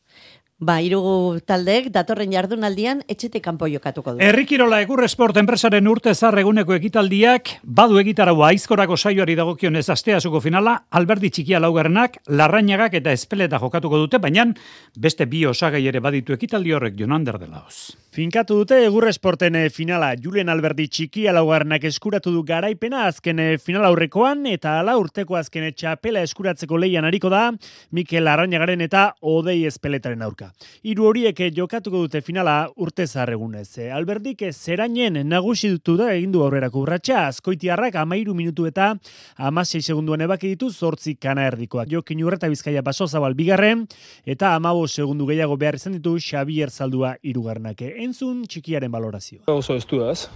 Ba, 0.62 0.76
irugu 0.86 1.40
taldeek 1.42 1.88
datorren 1.90 2.30
jardunaldian 2.36 3.00
etxetik 3.10 3.42
kanpo 3.42 3.66
jokatuko 3.66 4.12
du. 4.14 4.20
Errikirola 4.22 4.78
Egur 4.84 5.02
Esport 5.02 5.40
enpresaren 5.42 5.88
urte 5.90 6.14
zarreguneko 6.14 6.76
ekitaldiak 6.76 7.56
badu 7.80 7.98
egitaragua 7.98 8.52
aizkorako 8.52 8.94
saioari 8.94 9.34
dagokionez 9.40 9.88
asteasuko 9.90 10.38
finala, 10.46 10.76
Alberdi 10.94 11.32
txikia 11.34 11.58
laugarrenak, 11.64 12.20
Larrañagak 12.30 13.00
eta 13.02 13.10
Espeleta 13.18 13.58
jokatuko 13.58 14.04
dute, 14.04 14.20
baina 14.22 14.46
beste 14.94 15.26
bi 15.26 15.48
osagai 15.50 15.82
ere 15.90 15.98
baditu 16.00 16.38
ekitaldi 16.38 16.78
horrek 16.78 16.94
Jonander 17.00 17.42
delauz. 17.42 17.98
Finkatu 18.14 18.60
dute 18.60 18.78
Egur 18.86 19.08
Esporten 19.10 19.56
eh, 19.56 19.70
finala, 19.74 20.12
Julen 20.14 20.52
Alberdi 20.52 20.90
txikia 20.92 21.34
laugarrenak 21.34 21.90
eskuratu 21.90 22.36
du 22.36 22.44
garaipena 22.46 23.08
azken 23.08 23.40
eh, 23.40 23.58
final 23.58 23.90
aurrekoan 23.90 24.46
eta 24.52 24.78
ala 24.84 25.00
urteko 25.02 25.42
azken 25.42 25.72
txapela 25.74 26.22
eskuratzeko 26.28 26.78
leian 26.78 27.08
hariko 27.08 27.34
da 27.34 27.48
Mikel 27.90 28.28
Larrañagaren 28.30 28.84
eta 28.86 29.14
Odei 29.26 29.64
Espeletaren 29.66 30.22
aurka. 30.22 30.51
Hiru 30.84 31.08
horiek 31.10 31.40
jokatuko 31.56 32.04
dute 32.06 32.22
finala 32.22 32.70
urte 32.78 33.08
zarregunez. 33.08 33.78
Alberdik 33.94 34.44
zerainen 34.52 35.20
nagusi 35.28 35.70
dutu 35.74 35.98
da 36.00 36.12
egindu 36.14 36.44
aurrerako 36.46 36.86
urratxa, 36.86 37.28
azkoitiarrak 37.28 37.96
amairu 38.02 38.34
minutu 38.38 38.66
eta 38.70 38.92
amasei 39.38 39.82
segunduan 39.82 40.22
ebaki 40.22 40.54
ditu 40.54 40.70
zortzi 40.72 41.16
kana 41.16 41.46
erdikoak. 41.50 41.90
Jokin 41.92 42.24
urreta 42.24 42.50
bizkaia 42.52 42.82
baso 42.82 43.08
zabal 43.08 43.34
bigarren, 43.38 43.86
eta 44.26 44.56
amabo 44.56 44.88
segundu 44.88 45.28
gehiago 45.30 45.58
behar 45.58 45.76
izan 45.80 45.98
ditu 45.98 46.18
Xavier 46.20 46.70
Zaldua 46.70 47.16
irugarnake. 47.22 47.94
Entzun 48.04 48.44
txikiaren 48.48 48.92
balorazio. 48.92 49.42
Oso 49.52 49.76
ez 49.76 49.86
du 49.86 50.04
ez. 50.08 50.28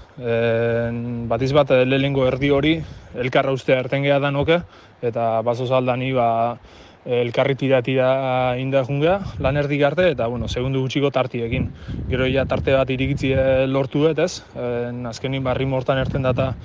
Batiz 1.29 1.51
bat 1.55 1.71
lehengo 1.85 2.25
erdi 2.27 2.49
hori, 2.51 2.75
elkarra 3.15 3.53
ustea 3.55 3.79
ertengea 3.83 4.19
da 4.19 4.31
noke, 4.31 4.59
eta 5.05 5.41
baso 5.45 5.67
zaldani 5.67 6.11
ba, 6.15 6.57
elkarri 7.05 7.55
tira 7.55 7.81
tira 7.85 8.57
inda 8.57 8.83
jungea, 8.83 9.19
lan 9.39 9.57
erdik 9.57 9.83
arte, 9.85 10.09
eta 10.15 10.27
bueno, 10.27 10.47
segundu 10.47 10.81
gutxiko 10.81 11.11
tartiekin. 11.13 11.69
Gero 12.09 12.25
ja 12.27 12.45
tarte 12.49 12.73
bat 12.73 12.89
irikitzi 12.89 13.31
eh, 13.33 13.67
lortu 13.67 14.01
dut 14.07 14.19
ez, 14.19 14.41
e, 14.55 14.89
azkenin 15.09 15.43
barri 15.43 15.65
mortan 15.69 16.01
erten 16.01 16.25
data, 16.25 16.55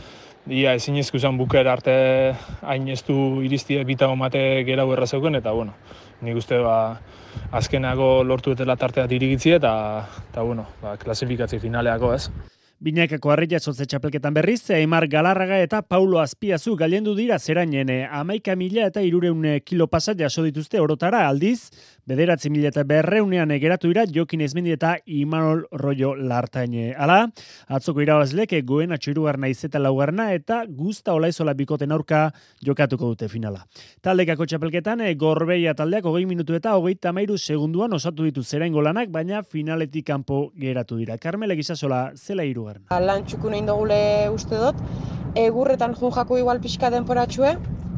ia 0.48 0.72
ezin 0.74 0.96
ezkuzan 0.96 1.36
buker 1.36 1.68
arte 1.68 2.34
hain 2.62 2.88
ez 2.88 3.02
du 3.04 3.42
iristie 3.44 3.84
bitago 3.84 4.16
mate 4.16 4.64
gera 4.64 4.88
erra 4.88 5.06
zeuken, 5.06 5.36
eta 5.36 5.52
bueno, 5.52 5.74
nik 6.22 6.36
uste 6.36 6.58
ba, 6.58 7.00
azkenago 7.52 8.24
lortu 8.24 8.54
dutela 8.54 8.76
tarteat 8.76 9.12
irikitzi 9.12 9.52
eta, 9.58 9.74
eta 10.30 10.42
bueno, 10.42 10.66
ba, 10.80 10.96
klasifikatzi 10.96 11.60
finaleako 11.60 12.14
ez. 12.14 12.30
Binakako 12.80 13.28
harria 13.28 13.58
sotze 13.60 13.84
txapelketan 13.84 14.32
berriz, 14.32 14.62
Eimar 14.72 15.04
Galarraga 15.12 15.58
eta 15.60 15.82
Paulo 15.84 16.16
Azpiazu 16.16 16.72
galendu 16.80 17.12
dira 17.12 17.36
zerainen 17.36 17.90
amaika 18.08 18.54
mila 18.56 18.86
eta 18.88 19.02
irureun 19.04 19.42
kilo 19.68 19.84
pasat 19.92 20.16
jaso 20.16 20.40
dituzte 20.46 20.80
orotara 20.80 21.26
aldiz, 21.28 21.68
bederatzi 22.08 22.48
mila 22.48 22.70
eta 22.72 22.80
berreunean 22.88 23.52
egeratu 23.52 23.90
ira 23.92 24.06
Jokin 24.08 24.40
Ezmendi 24.46 24.72
eta 24.72 24.94
Imanol 25.04 25.66
Royo 25.76 26.14
Lartaine. 26.14 26.94
Hala, 26.96 27.26
atzoko 27.68 28.00
irabazleke 28.00 28.62
goen 28.62 28.96
naiz 28.96 29.58
eta 29.68 29.78
laugarna 29.78 30.32
eta 30.32 30.64
guzta 30.64 31.12
olaizola 31.12 31.52
bikoten 31.52 31.92
aurka 31.92 32.32
jokatuko 32.64 33.12
dute 33.12 33.28
finala. 33.28 33.66
Taldekako 34.00 34.46
txapelketan, 34.46 35.04
gorbeia 35.18 35.74
taldeak 35.74 36.08
hogei 36.08 36.24
minutu 36.24 36.54
eta 36.54 36.72
hogei 36.78 36.94
tamairu 36.94 37.36
segunduan 37.36 37.92
osatu 37.92 38.24
ditu 38.24 38.42
zerain 38.42 38.72
golanak, 38.72 39.10
baina 39.10 39.42
finaletik 39.42 40.06
kanpo 40.06 40.46
geratu 40.56 40.96
dira. 40.96 41.18
Carmele 41.18 41.60
Gizasola, 41.60 42.12
zela 42.16 42.42
irugar 42.48 42.69
gobernu. 42.70 43.06
Lan 43.06 43.24
txuku 43.24 43.50
nahi 43.50 43.62
dugule 43.66 44.28
uste 44.34 44.56
dut, 44.56 44.78
egurretan 45.38 45.94
jun 45.94 46.12
jako 46.12 46.38
igual 46.38 46.60
pixka 46.60 46.90
denporatxue, 46.90 47.56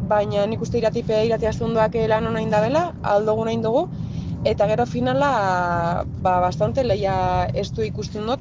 baina 0.09 0.47
nik 0.47 0.61
uste 0.61 0.79
iratipe 0.79 1.25
irati 1.27 1.47
astunduak 1.47 1.95
lan 2.09 2.27
hona 2.27 2.41
indabela, 2.41 2.93
aldogu 3.03 3.45
nahi 3.45 3.61
dugu, 3.63 3.89
eta 4.45 4.67
gero 4.67 4.87
finala 4.87 6.05
ba, 6.23 6.41
bastante 6.41 6.85
leia 6.85 7.49
ez 7.55 7.71
du 7.73 7.83
ikusten 7.83 8.27
dut, 8.27 8.41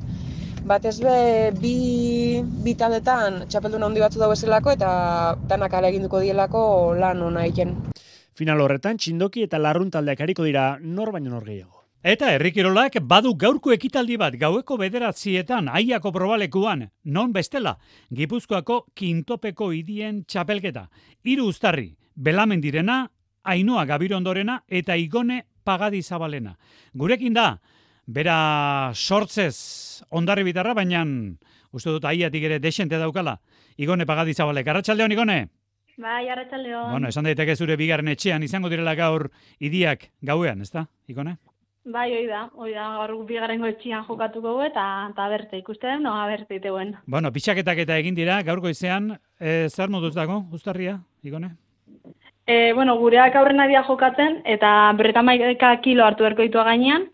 bat 0.66 0.86
ez 0.86 1.00
be 1.02 1.52
bi, 1.60 2.42
bi 2.64 2.76
taldetan 2.76 3.46
txapeldun 3.48 3.84
handi 3.84 4.02
batzu 4.02 4.20
dago 4.20 4.34
eselako 4.34 4.72
eta 4.78 5.36
danak 5.50 5.74
ale 5.74 5.90
eginduko 5.90 6.22
dielako 6.22 6.94
lan 7.00 7.22
hona 7.22 7.46
egin. 7.46 7.76
Final 8.34 8.62
horretan, 8.62 8.98
txindoki 8.98 9.44
eta 9.44 9.60
larrun 9.60 9.92
taldeak 9.92 10.22
hariko 10.22 10.46
dira 10.48 10.78
nor 10.82 11.12
baino 11.12 11.30
nor 11.30 11.46
gehiago. 11.46 11.81
Eta 12.02 12.32
herrikirolak 12.34 12.96
badu 13.06 13.36
gaurko 13.38 13.70
ekitaldi 13.76 14.16
bat 14.18 14.34
gaueko 14.42 14.74
bederatzietan 14.82 15.68
aiako 15.70 16.10
probalekuan, 16.12 16.88
non 17.06 17.30
bestela, 17.32 17.76
Gipuzkoako 18.10 18.88
kintopeko 18.98 19.68
idien 19.72 20.24
txapelketa. 20.26 20.88
Hiru 21.22 21.46
ustarri, 21.46 21.92
belamendirena, 22.16 23.04
ainoa 23.44 23.86
gabirondorena 23.86 24.64
eta 24.68 24.98
igone 24.98 25.44
pagadi 25.64 26.02
zabalena. 26.02 26.56
Gurekin 26.98 27.38
da, 27.38 27.60
bera 28.08 28.92
sortzez 28.96 30.02
ondarri 30.10 30.44
bitarra, 30.50 30.74
baina 30.74 31.06
uste 31.72 31.94
dut 31.94 32.10
aiatik 32.10 32.50
ere 32.50 32.60
desente 32.60 32.98
daukala. 32.98 33.38
Igone 33.78 34.10
pagadi 34.10 34.34
zabalek. 34.34 34.68
Arratxaldeon, 34.68 35.12
Igone? 35.12 35.38
Bai, 36.02 36.28
arratxaldeon. 36.34 36.92
Bueno, 36.96 37.14
esan 37.14 37.30
daiteke 37.30 37.56
zure 37.56 37.78
bigarren 37.78 38.10
etxean 38.10 38.42
izango 38.42 38.74
direla 38.74 38.98
gaur 38.98 39.30
idiak 39.60 40.10
gauean, 40.26 40.66
ezta? 40.66 40.88
Igone? 41.08 41.38
Bai, 41.84 42.12
oi 42.14 42.28
da, 42.30 42.44
oi 42.62 42.76
da, 42.76 42.84
gaur 42.94 43.24
bigarrengo 43.26 43.66
etxian 43.66 44.04
jokatuko 44.06 44.52
gu 44.54 44.66
eta 44.68 44.84
eta 45.10 45.24
berte 45.32 45.58
ikusten, 45.58 46.04
no, 46.06 46.14
berte 46.30 46.60
iteuen. 46.60 46.92
Bueno, 47.10 47.32
pixaketak 47.34 47.82
eta 47.82 47.98
egin 47.98 48.14
dira, 48.14 48.36
gaurko 48.46 48.70
izan, 48.70 49.16
e, 49.40 49.68
zer 49.68 49.90
moduz 49.90 50.14
dago, 50.14 50.44
ustarria, 50.54 51.00
igone? 51.24 51.56
E, 52.46 52.74
bueno, 52.78 53.00
gureak 53.00 53.36
aurren 53.36 53.66
adia 53.66 53.82
jokatzen, 53.88 54.44
eta 54.46 54.92
berreta 55.00 55.24
maika 55.26 55.74
kilo 55.82 56.06
hartu 56.06 56.30
erko 56.30 56.46
ditua 56.46 56.68
gainean, 56.70 57.08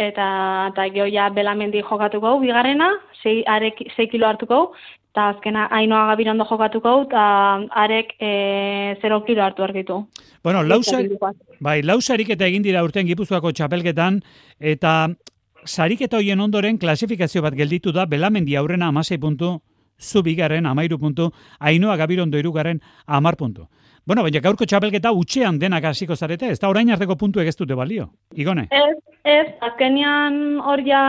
eta, 0.00 0.26
eta 0.72 0.88
geho 0.96 1.10
ja 1.12 1.28
belamendi 1.28 1.84
jokatuko 1.84 2.38
gu, 2.38 2.46
bigarrena, 2.46 2.88
6 3.20 4.08
kilo 4.08 4.30
hartuko 4.30 4.62
gu, 4.62 4.82
eta 5.12 5.28
azkena 5.34 5.66
hainoa 5.76 6.06
gabirondo 6.08 6.46
jokatuko 6.48 6.92
eta 7.04 7.22
arek 7.84 8.14
e, 8.18 8.96
0 9.02 9.18
kilo 9.26 9.42
hartu 9.44 9.62
argitu. 9.62 9.98
Bueno, 10.42 10.62
lausa, 10.62 11.02
bai, 11.60 11.82
lausarik 11.82 12.30
eta 12.32 12.48
egin 12.48 12.64
dira 12.64 12.82
urten 12.82 13.06
gipuzkoako 13.06 13.52
txapelketan, 13.52 14.22
eta 14.58 15.10
sariketa 15.66 16.16
hoien 16.16 16.40
ondoren 16.40 16.78
klasifikazio 16.78 17.42
bat 17.44 17.54
gelditu 17.54 17.92
da, 17.92 18.06
belamendi 18.06 18.56
aurrena 18.56 18.88
amasei 18.88 19.18
puntu, 19.20 19.58
zubigaren 20.00 20.66
amairu 20.66 20.98
puntu, 20.98 21.28
hainoa 21.60 21.96
gabirondo 22.00 22.40
irugaren 22.40 22.80
amar 23.06 23.36
puntu. 23.36 23.68
Bueno, 24.04 24.24
baina 24.26 24.40
gaurko 24.42 24.66
txapelketa 24.66 25.12
utxean 25.14 25.60
denak 25.62 25.84
hasiko 25.86 26.16
zarete, 26.16 26.48
ez 26.50 26.58
da 26.58 26.70
orain 26.72 26.90
arteko 26.90 27.14
puntu 27.20 27.38
egeztute 27.38 27.76
balio, 27.78 28.08
igone? 28.34 28.64
Ez, 28.74 28.96
ez, 29.22 29.46
azkenian 29.62 30.58
hor 30.58 30.82
ja 30.86 31.02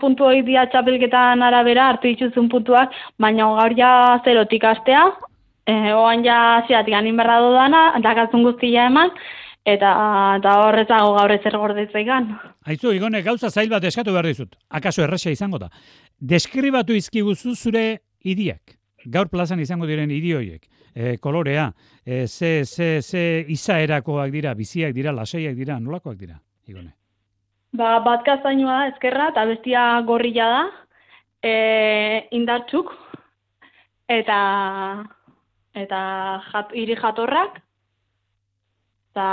puntu 0.00 0.28
hori 0.28 0.44
dia 0.46 0.68
txapelketan 0.70 1.42
arabera 1.42 1.88
hartu 1.90 2.06
dituzun 2.12 2.46
puntuak, 2.52 2.94
baina 3.18 3.50
gaur 3.58 3.74
ja 3.74 3.90
zerotik 4.24 4.68
astea, 4.70 5.08
e, 5.66 5.74
oan 5.90 6.22
ja 6.22 6.38
ziatik 6.68 6.94
anin 6.94 7.18
berra 7.18 7.40
dudana, 7.42 7.84
dakatzun 8.06 8.46
guztia 8.46 8.86
eman, 8.92 9.10
eta 9.66 9.90
eta 10.38 10.56
horrezago 10.68 11.12
gaur 11.18 11.34
ezer 11.34 11.58
gordetzaigan. 11.58 12.30
Aizu, 12.62 12.94
igone, 12.94 13.26
gauza 13.26 13.50
zail 13.50 13.74
bat 13.74 13.84
eskatu 13.90 14.14
behar 14.14 14.30
dizut. 14.30 14.54
Akaso 14.70 15.02
erresa 15.02 15.34
izango 15.34 15.58
da. 15.58 15.72
Deskribatu 16.20 16.94
izkiguzu 16.94 17.56
zure 17.56 17.88
idiak. 18.22 18.79
Gaur 19.06 19.30
plazan 19.32 19.60
izango 19.60 19.86
diren 19.88 20.10
idioiek 20.10 20.66
e, 20.94 21.16
kolorea, 21.18 21.72
e, 22.04 22.26
ze, 22.26 22.64
ze, 22.64 23.00
ze 23.02 23.44
izaerakoak 23.48 24.30
dira, 24.30 24.54
biziak 24.54 24.94
dira, 24.94 25.12
lasaiak 25.12 25.56
dira, 25.56 25.78
nolakoak 25.80 26.18
dira, 26.18 26.40
igone? 26.68 26.92
Ba, 27.72 28.00
bat 28.04 28.24
kazainoa 28.26 28.80
da, 28.80 28.90
ezkerra, 28.90 29.30
eta 29.30 29.46
bestia 29.46 29.84
gorrila 30.06 30.48
da, 30.50 30.62
e, 31.42 31.54
indartxuk, 32.36 32.92
eta, 34.10 34.38
eta 35.78 36.00
jat, 36.50 36.74
iri 36.74 36.98
jatorrak, 36.98 37.60
eta 39.10 39.28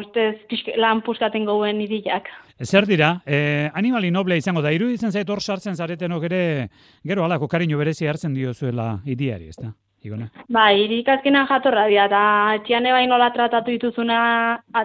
ustez 0.00 0.62
lan 0.78 1.02
puskaten 1.06 1.46
gauen 1.46 1.80
iriak. 1.82 2.30
Zer 2.64 2.86
dira, 2.86 3.20
eh, 3.26 3.70
animali 3.74 4.10
noblea 4.10 4.40
izango 4.40 4.62
da, 4.64 4.70
iruditzen 4.72 5.12
zait 5.12 5.28
hor 5.28 5.42
sartzen 5.42 5.76
zaretenok 5.76 6.22
ere, 6.24 6.68
gero 7.04 7.24
alako 7.24 7.48
kariño 7.52 7.76
berezi 7.76 8.06
hartzen 8.08 8.32
diozuela 8.32 8.94
idiari, 9.04 9.48
ez 9.48 9.56
da? 9.60 9.74
Igone? 10.06 10.30
Ba, 10.48 10.70
irik 10.72 11.08
azkena 11.08 11.44
jatorra 11.50 11.86
dira, 11.90 12.06
eta 12.06 12.20
etxian 12.56 12.86
ebai 12.86 13.06
nola 13.10 13.28
tratatu 13.34 13.74
dituzuna, 13.74 14.18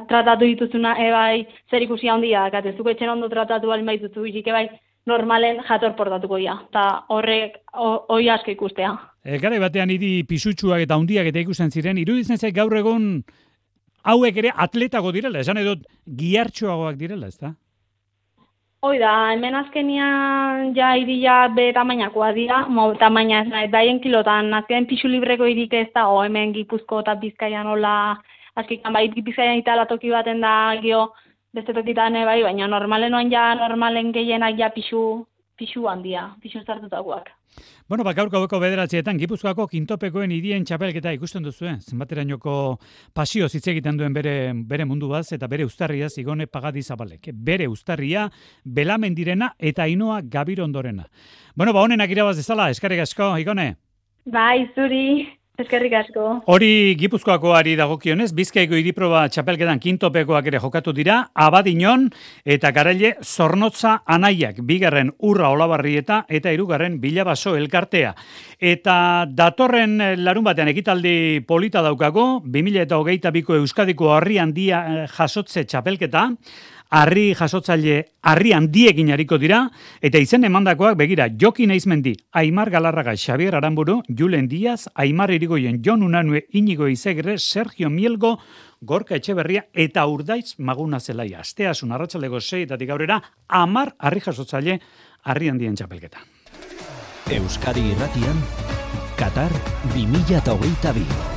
tratatu 0.09 0.49
dituzuna 0.49 0.95
ebai 0.99 1.45
zer 1.69 1.85
ikusi 1.85 2.09
handia, 2.09 2.49
kate, 2.51 2.73
zuko 2.75 2.91
etxen 2.91 3.13
ondo 3.13 3.29
tratatu 3.29 3.71
bali 3.71 3.85
maituzu, 3.87 4.25
irik 4.27 4.49
ebai 4.51 4.65
normalen 5.07 5.61
jator 5.67 5.95
portatuko 5.95 6.41
dira, 6.41 6.57
eta 6.67 7.05
horrek 7.07 7.61
hoi 7.71 8.27
asko 8.29 8.51
ikustea. 8.51 8.91
E, 9.23 9.37
gara 9.39 9.59
batean 9.61 9.93
idi 9.93 10.25
pisutsuak 10.27 10.83
eta 10.83 10.97
hundiak 10.99 11.31
eta 11.31 11.39
ikusten 11.39 11.71
ziren, 11.71 12.01
iruditzen 12.01 12.41
zait 12.41 12.55
gaur 12.55 12.75
egun 12.75 13.23
hauek 14.03 14.37
ere 14.37 14.53
atletago 14.65 15.11
direla, 15.11 15.39
esan 15.39 15.59
edo 15.61 15.75
giartxoagoak 16.21 16.97
direla, 16.97 17.27
ez 17.27 17.37
da? 17.37 17.53
Hoi 18.81 18.97
da, 18.97 19.13
hemen 19.29 19.53
azkenian 19.59 20.71
ja 20.73 20.95
iria 20.97 21.35
be 21.53 21.67
tamainakoa 21.73 22.31
dira, 22.33 22.63
mo 22.65 22.87
tamaina 22.97 23.43
ez 23.43 23.49
nahi, 23.51 23.67
daien 23.69 23.99
kilotan, 24.01 24.49
azken 24.57 24.87
pixu 24.89 25.11
libreko 25.11 25.45
irik 25.45 25.73
ez 25.77 25.89
o 26.01 26.23
hemen 26.23 26.53
gipuzko 26.55 27.03
eta 27.03 27.13
bizkaian 27.21 27.67
hola, 27.69 28.17
azkikan 28.57 28.93
bai 28.93 29.07
bizkaian 29.13 29.61
itala 29.61 29.85
toki 29.85 30.09
baten 30.09 30.41
da, 30.41 30.73
gio, 30.81 31.11
beste 31.53 31.73
tokitan 31.77 32.17
bai, 32.25 32.41
baina 32.41 32.67
normalen 32.67 33.13
oan 33.13 33.29
ja, 33.31 33.53
normalen 33.53 34.11
gehienak 34.11 34.57
ja 34.57 34.71
pixu, 34.73 35.27
pixu 35.61 35.85
handia, 35.89 36.31
pixu 36.41 36.63
zartutakoak. 36.65 37.29
Bueno, 37.89 38.05
bak 38.07 38.15
gaurko 38.17 38.39
beko 38.45 38.59
bederatzietan, 38.63 39.19
Gipuzkoako 39.19 39.67
kintopekoen 39.69 40.31
idien 40.33 40.63
txapelketa 40.65 41.11
ikusten 41.17 41.43
duzu, 41.45 41.67
eh? 41.69 41.75
zenbaterainoko 41.83 42.53
pasio 43.13 43.49
hitz 43.51 43.67
egiten 43.73 43.99
duen 43.99 44.15
bere, 44.15 44.53
bere 44.67 44.87
mundu 44.87 45.11
baz, 45.11 45.27
eta 45.35 45.49
bere 45.51 45.67
ustarria 45.67 46.09
zigone 46.09 46.47
pagadi 46.47 46.81
zabalek. 46.81 47.29
Bere 47.33 47.67
ustarria, 47.69 48.29
belamendirena 48.63 49.51
eta 49.59 49.85
inoa 49.91 50.21
gabir 50.23 50.63
ondorena. 50.65 51.05
Bueno, 51.55 51.75
ba 51.75 51.83
honenak 51.83 52.15
irabaz 52.15 52.37
dezala, 52.39 52.69
eskarek 52.71 53.03
asko, 53.05 53.35
igone? 53.43 53.75
Bai, 54.25 54.71
zuri, 54.73 55.27
Eskerrik 55.61 55.93
asko. 55.93 56.23
Hori 56.49 56.95
Gipuzkoakoari 56.97 57.75
dagokionez, 57.77 58.31
Bizkaiko 58.33 58.77
hiriproba 58.79 59.27
txapelketan 59.29 59.81
kintopekoak 59.83 60.47
ere 60.49 60.61
jokatu 60.63 60.93
dira, 60.97 61.19
Abadiñon 61.37 62.07
eta 62.45 62.71
Garaile 62.73 63.13
Zornotza 63.21 63.99
Anaiak, 64.05 64.63
bigarren 64.65 65.11
Urra 65.29 65.51
Olabarrieta 65.53 66.23
eta 66.29 66.53
hirugarren 66.53 66.97
Bilabaso 67.03 67.53
elkartea. 67.59 68.15
Eta 68.57 68.95
datorren 69.29 69.99
larun 70.23 70.47
batean 70.49 70.71
ekitaldi 70.73 71.43
polita 71.47 71.85
daukago, 71.85 72.41
2022ko 72.47 73.61
Euskadiko 73.61 74.13
Harri 74.15 74.41
Handia 74.41 74.81
eh, 74.81 75.07
jasotze 75.13 75.65
txapelketa, 75.65 76.29
harri 76.91 77.31
jasotzaile 77.33 77.95
harri 78.21 78.51
handiekin 78.53 79.11
hariko 79.15 79.39
dira, 79.41 79.63
eta 80.03 80.19
izen 80.19 80.43
emandakoak 80.45 80.97
begira 80.99 81.29
Joki 81.31 81.65
Neizmendi, 81.67 82.13
Aimar 82.31 82.69
Galarraga, 82.69 83.15
Xavier 83.15 83.55
Aramburu, 83.55 84.01
Julen 84.07 84.49
Diaz, 84.51 84.87
Aimar 84.93 85.31
Irigoyen, 85.31 85.81
Jon 85.83 86.03
Unanue, 86.03 86.45
Inigo 86.51 86.87
Izegre, 86.87 87.37
Sergio 87.39 87.89
Mielgo, 87.89 88.37
Gorka 88.81 89.15
Etxeberria 89.15 89.65
eta 89.73 90.05
Urdaiz 90.05 90.55
Maguna 90.59 90.99
Zelaia. 90.99 91.39
Asteasun 91.39 91.91
arratsaleko 91.91 92.41
seietatik 92.41 92.89
aurrera, 92.89 93.21
amar 93.47 93.95
harri 93.97 94.21
jasotzaile 94.21 94.79
harri 95.23 95.49
handien 95.49 95.75
txapelketa. 95.75 96.25
Euskadi 97.31 97.85
Irratian, 97.93 98.41
Qatar 99.15 99.53
2022. 99.93 101.30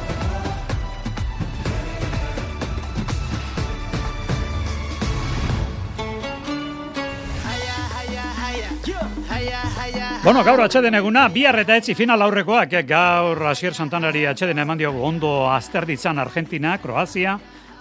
Bueno, 10.25 10.41
gaur 10.41 10.63
atxeden 10.65 10.95
eguna, 10.97 11.27
bihar 11.29 11.59
eta 11.61 11.75
etzi 11.77 11.93
final 11.93 12.23
aurrekoak, 12.25 12.71
eh, 12.73 12.81
gaur 12.89 13.43
Asier 13.45 13.75
Santanari 13.77 14.23
atxeden 14.25 14.63
eman 14.63 14.79
diogu 14.81 15.03
ondo 15.05 15.51
azterditzan 15.53 16.19
Argentina, 16.19 16.79
Kroazia, 16.81 17.35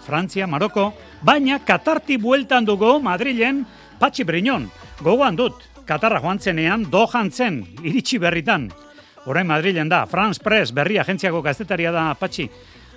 Frantzia, 0.03 0.45
Maroko, 0.45 0.89
baina 1.21 1.61
Katarti 1.63 2.17
bueltan 2.17 2.65
dugu 2.65 2.99
Madrilen 2.99 3.63
Patxi 3.97 4.25
Briñon. 4.25 4.67
Gogoan 4.99 5.37
dut, 5.39 5.63
Katarra 5.85 6.19
joan 6.19 6.39
zenean, 6.39 6.83
dojan 6.91 7.31
zen, 7.31 7.63
iritsi 7.81 8.19
berritan. 8.19 8.67
Orain 9.25 9.47
Madrilen 9.47 9.87
da, 9.87 10.05
France 10.05 10.43
Press, 10.43 10.73
berri 10.73 10.99
agentziako 10.99 11.41
gaztetaria 11.41 11.95
da 11.95 12.13
Patxi. 12.13 12.49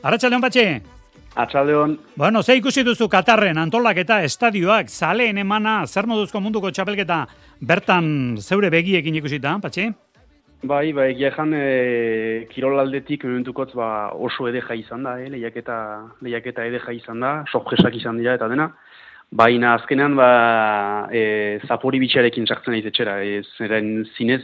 Arratxaldeon, 0.02 0.42
Patxi? 0.42 0.95
Atxaldeon. 1.36 1.98
Bueno, 2.16 2.42
ze 2.42 2.56
ikusi 2.56 2.82
duzu 2.82 3.10
Katarren 3.12 3.58
antolaketa 3.60 4.22
estadioak, 4.24 4.88
zaleen 4.88 5.36
emana, 5.38 5.82
zer 5.86 6.08
moduzko 6.08 6.40
munduko 6.40 6.70
txapelketa, 6.72 7.26
bertan 7.60 8.08
zeure 8.40 8.70
begiekin 8.72 9.18
ikusita, 9.20 9.52
Patxi? 9.60 9.90
Bai, 10.64 10.94
bai, 10.96 11.10
egia 11.12 11.30
jan, 11.34 11.52
e, 11.52 12.46
kirol 12.48 12.80
aldetik 12.80 13.26
momentukotz 13.28 13.74
ba, 13.76 13.88
oso 14.16 14.48
edeja 14.48 14.74
izan 14.74 15.04
da, 15.04 15.18
eh, 15.20 15.28
lehiaketa, 15.30 15.76
lehiaketa 16.24 16.64
edeja 16.64 16.94
izan 16.96 17.20
da, 17.20 17.32
sorpresak 17.52 17.94
izan 18.00 18.16
dira 18.16 18.34
eta 18.38 18.48
dena. 18.48 18.70
Baina 19.30 19.74
azkenean, 19.76 20.16
ba, 20.16 20.30
e, 21.12 21.60
zapori 21.68 22.00
bitxarekin 22.00 22.48
sartzen 22.48 22.72
naiz 22.72 22.86
etxera, 22.88 23.18
e, 23.22 23.42
zeren 23.58 24.06
zinez 24.16 24.42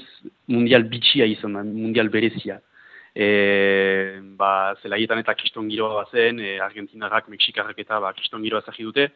mundial 0.53 0.85
bitxia 0.93 1.25
izan 1.25 1.57
da, 1.57 1.65
mundial 1.65 2.13
berezia. 2.13 2.61
E, 3.14 4.21
ba, 4.38 4.75
zelaietan 4.81 5.21
eta 5.21 5.35
kiston 5.37 5.69
giroa 5.69 6.04
bazen, 6.04 6.40
e, 6.40 6.57
Argentinarrak, 6.64 7.28
Mexikarrak 7.28 7.78
eta 7.85 8.00
ba, 8.00 8.12
kiston 8.16 8.42
giroa 8.45 8.62
zagi 8.64 8.87
dute, 8.88 9.11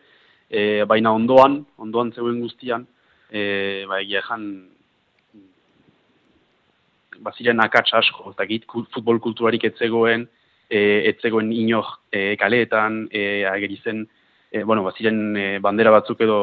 e, 0.50 0.84
baina 0.84 1.12
ondoan, 1.16 1.62
ondoan 1.80 2.12
zeuen 2.12 2.40
guztian, 2.44 2.84
e, 3.30 3.84
ba, 3.88 4.02
egia 4.04 4.20
jan, 4.28 4.44
baziren 7.24 7.62
akats 7.64 7.94
asko, 7.96 8.34
eta 8.34 8.44
git, 8.48 8.66
futbol 8.68 9.20
kulturarik 9.24 9.64
etzegoen, 9.70 10.26
e, 10.68 10.80
etzegoen 11.12 11.52
inor 11.56 11.96
e, 12.12 12.34
kaleetan, 12.40 13.06
e, 13.10 13.44
agerizen, 13.48 14.04
e, 14.50 14.62
bueno, 14.62 14.84
baziren 14.84 15.20
e, 15.36 15.46
bandera 15.64 15.94
batzuk 15.94 16.20
edo 16.26 16.40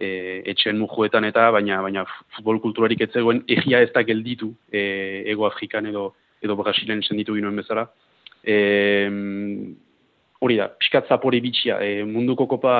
e, 0.00 0.40
etxen 0.50 0.78
mujuetan 0.80 1.28
eta, 1.28 1.50
baina 1.54 1.80
baina 1.84 2.02
futbol 2.36 2.58
kulturarik 2.64 3.06
etzegoen, 3.06 3.44
egia 3.46 3.82
ez 3.84 3.92
da 3.94 4.02
gelditu, 4.02 4.50
e, 4.72 4.82
ego 5.30 5.46
Afrikan 5.46 5.86
edo, 5.86 6.10
edo 6.42 6.56
Brasilen 6.56 7.02
senditu 7.02 7.34
ginoen 7.36 7.56
bezala. 7.56 7.86
E, 8.42 8.56
hori 10.40 10.56
da, 10.56 10.70
piskat 10.80 11.08
zapore 11.08 11.40
bitxia, 11.44 11.78
e, 11.84 12.04
munduko 12.08 12.46
kopa 12.48 12.74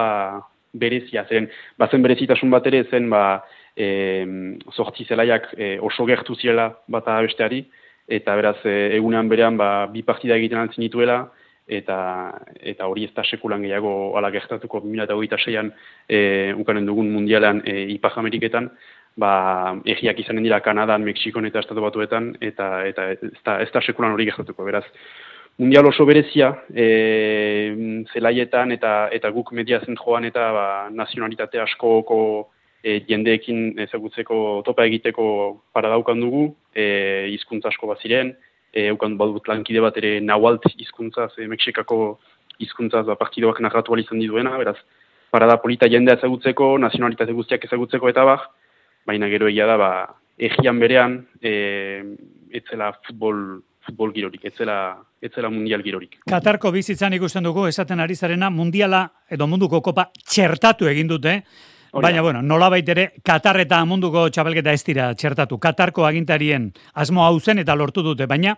berezia, 0.72 1.26
zeren, 1.28 1.48
bazen 1.78 2.02
berezitasun 2.02 2.50
bat 2.52 2.66
ere 2.70 2.84
zen, 2.90 3.10
ba, 3.10 3.42
e, 3.76 3.88
zortzi 4.72 5.04
zelaiak 5.08 5.50
e, 5.56 5.76
oso 5.82 6.06
gertu 6.08 6.36
zirela 6.38 6.70
bata 6.88 7.18
besteari, 7.26 7.64
eta 8.08 8.36
beraz, 8.38 8.56
e, 8.64 8.96
egunean 8.96 9.28
berean, 9.28 9.58
ba, 9.60 9.86
bi 9.92 10.02
partida 10.06 10.38
egiten 10.40 10.62
altzin 10.62 10.86
dituela, 10.86 11.24
eta 11.70 11.98
eta 12.66 12.88
hori 12.90 13.04
ez 13.06 13.12
da 13.14 13.22
sekulan 13.22 13.62
gehiago 13.62 14.16
ala 14.18 14.32
gertatuko 14.34 14.80
2026an 14.82 15.70
e, 16.08 16.18
ukanen 16.58 16.88
dugun 16.88 17.12
mundialan 17.14 17.62
e, 17.64 17.84
Ipar 17.94 18.16
Ameriketan, 18.18 18.70
ba, 19.20 19.32
egiak 19.84 20.20
izanen 20.22 20.46
dira 20.46 20.60
Kanadan, 20.64 21.04
Mexikon 21.04 21.48
eta 21.48 21.62
Estatu 21.62 21.84
Batuetan, 21.84 22.32
eta, 22.40 22.70
eta 22.88 23.10
ez, 23.14 23.32
da, 23.44 23.58
ez 23.62 23.68
da 23.74 23.82
sekulan 23.84 24.16
hori 24.16 24.28
gertatuko, 24.30 24.64
beraz. 24.66 24.86
Mundial 25.60 25.90
oso 25.90 26.06
berezia, 26.08 26.54
e, 26.72 26.86
zelaietan 28.14 28.72
eta 28.72 29.10
eta 29.12 29.28
guk 29.34 29.52
media 29.52 29.80
zen 29.84 29.98
joan 30.00 30.24
eta 30.24 30.46
ba, 30.56 30.66
nazionalitate 30.94 31.60
askoko 31.60 32.20
e, 32.82 33.00
jendeekin 33.08 33.74
ezagutzeko 33.84 34.62
topa 34.64 34.86
egiteko 34.88 35.26
para 35.74 35.90
daukan 35.92 36.22
dugu, 36.22 36.46
e, 36.72 37.28
hizkuntza 37.34 37.68
asko 37.68 37.90
baziren, 37.92 38.32
e, 38.72 38.86
eukan 38.94 39.18
badut 39.20 39.50
lankide 39.52 39.82
bat 39.84 39.98
ere 40.00 40.14
nahualt 40.24 40.64
hizkuntza, 40.78 41.28
ze 41.34 41.50
Mexikako 41.50 42.00
hizkuntza 42.60 43.02
ba, 43.04 43.18
partidoak 43.20 43.60
narratu 43.60 43.98
izan 44.00 44.22
diduena, 44.22 44.56
beraz, 44.56 44.78
parada 45.30 45.60
polita 45.60 45.88
jendea 45.88 46.16
ezagutzeko, 46.18 46.78
nazionalitate 46.78 47.36
guztiak 47.36 47.68
ezagutzeko 47.68 48.08
eta 48.08 48.24
bar, 48.24 48.48
baina 49.06 49.28
gero 49.32 49.48
egia 49.48 49.66
da, 49.66 49.76
ba, 49.80 49.90
egian 50.38 50.78
berean, 50.80 51.18
e, 51.42 52.02
etzela 52.50 52.92
futbol 53.06 53.60
futbol 53.80 54.12
girorik, 54.12 54.44
etzela, 54.44 55.00
etzela 55.24 55.48
mundial 55.50 55.82
girorik. 55.82 56.18
Katarko 56.28 56.70
bizitzan 56.70 57.16
ikusten 57.16 57.46
dugu, 57.46 57.66
esaten 57.66 58.00
ari 58.00 58.14
zarena, 58.14 58.50
mundiala 58.52 59.06
edo 59.30 59.48
munduko 59.48 59.80
kopa 59.80 60.10
txertatu 60.20 60.88
egin 60.90 61.08
dute, 61.10 61.40
Baina, 61.90 62.22
bueno, 62.22 62.38
nola 62.40 62.68
baitere, 62.70 63.08
Katar 63.26 63.58
eta 63.64 63.80
munduko 63.82 64.28
txapelketa 64.30 64.70
ez 64.70 64.84
dira 64.86 65.08
txertatu. 65.18 65.56
Katarko 65.58 66.04
agintarien 66.06 66.68
asmo 66.94 67.24
hau 67.24 67.40
zen 67.40 67.58
eta 67.64 67.74
lortu 67.74 68.04
dute, 68.06 68.28
baina 68.30 68.54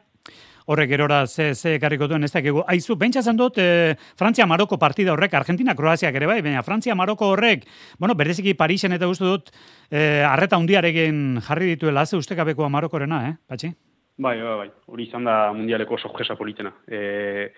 horrek 0.67 0.91
erora 0.97 1.27
ze, 1.27 1.55
ze 1.55 1.79
karriko 1.81 2.09
duen 2.09 2.25
ez 2.25 2.33
dakigu. 2.33 2.63
Aizu, 2.67 2.97
pentsatzen 2.99 3.37
dut, 3.37 3.59
e, 3.59 3.95
Frantzia-Maroko 4.19 4.79
partida 4.79 5.13
horrek, 5.13 5.35
Argentina-Kroaziak 5.35 6.15
ere 6.15 6.29
bai, 6.31 6.41
baina 6.43 6.63
Frantzia-Maroko 6.63 7.33
horrek, 7.35 7.67
bueno, 7.99 8.15
bereziki 8.15 8.55
Parisen 8.55 8.93
eta 8.93 9.09
guztu 9.11 9.29
dut, 9.29 9.53
e, 9.91 10.23
arreta 10.29 10.59
hundiarekin 10.61 11.41
jarri 11.43 11.75
dituela, 11.75 12.07
ze 12.07 12.17
ustekabekoa 12.17 12.69
Marokorena, 12.69 13.29
eh, 13.29 13.37
patxi? 13.49 13.73
Bai, 14.19 14.37
bai, 14.41 14.57
bai. 14.65 14.71
Hori 14.87 15.07
izan 15.09 15.25
da 15.25 15.53
mundialeko 15.53 15.99
sorpresa 15.99 16.37
politena. 16.37 16.73
E, 16.87 17.53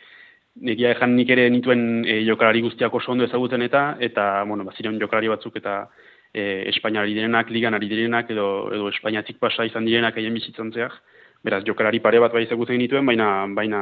Negia 0.54 0.92
ejan 0.94 1.16
nik 1.18 1.30
ere 1.34 1.48
nituen 1.50 2.04
e, 2.06 2.20
jokalari 2.22 2.60
guztiak 2.62 2.92
oso 2.94 3.10
ondo 3.10 3.24
ezagutzen 3.26 3.64
eta, 3.66 3.96
eta, 3.98 4.44
bueno, 4.46 4.62
baziren 4.62 5.00
jokalari 5.00 5.32
batzuk 5.32 5.56
eta 5.58 5.88
e, 6.30 6.68
Espainiari 6.70 7.14
direnak, 7.16 7.50
ligan 7.50 7.74
ari 7.74 7.88
direnak, 7.90 8.30
edo, 8.30 8.70
edo 8.74 8.86
Espainiatik 8.92 9.40
pasa 9.42 9.66
izan 9.66 9.88
direnak 9.88 10.18
egin 10.22 10.38
bizitzan 10.38 10.70
zeak. 10.70 10.94
Beraz, 11.44 11.60
jokalari 11.66 12.00
pare 12.00 12.20
bat 12.22 12.32
bai 12.32 12.46
ezagutzen 12.46 12.78
nituen, 12.80 13.04
baina, 13.04 13.44
baina, 13.52 13.80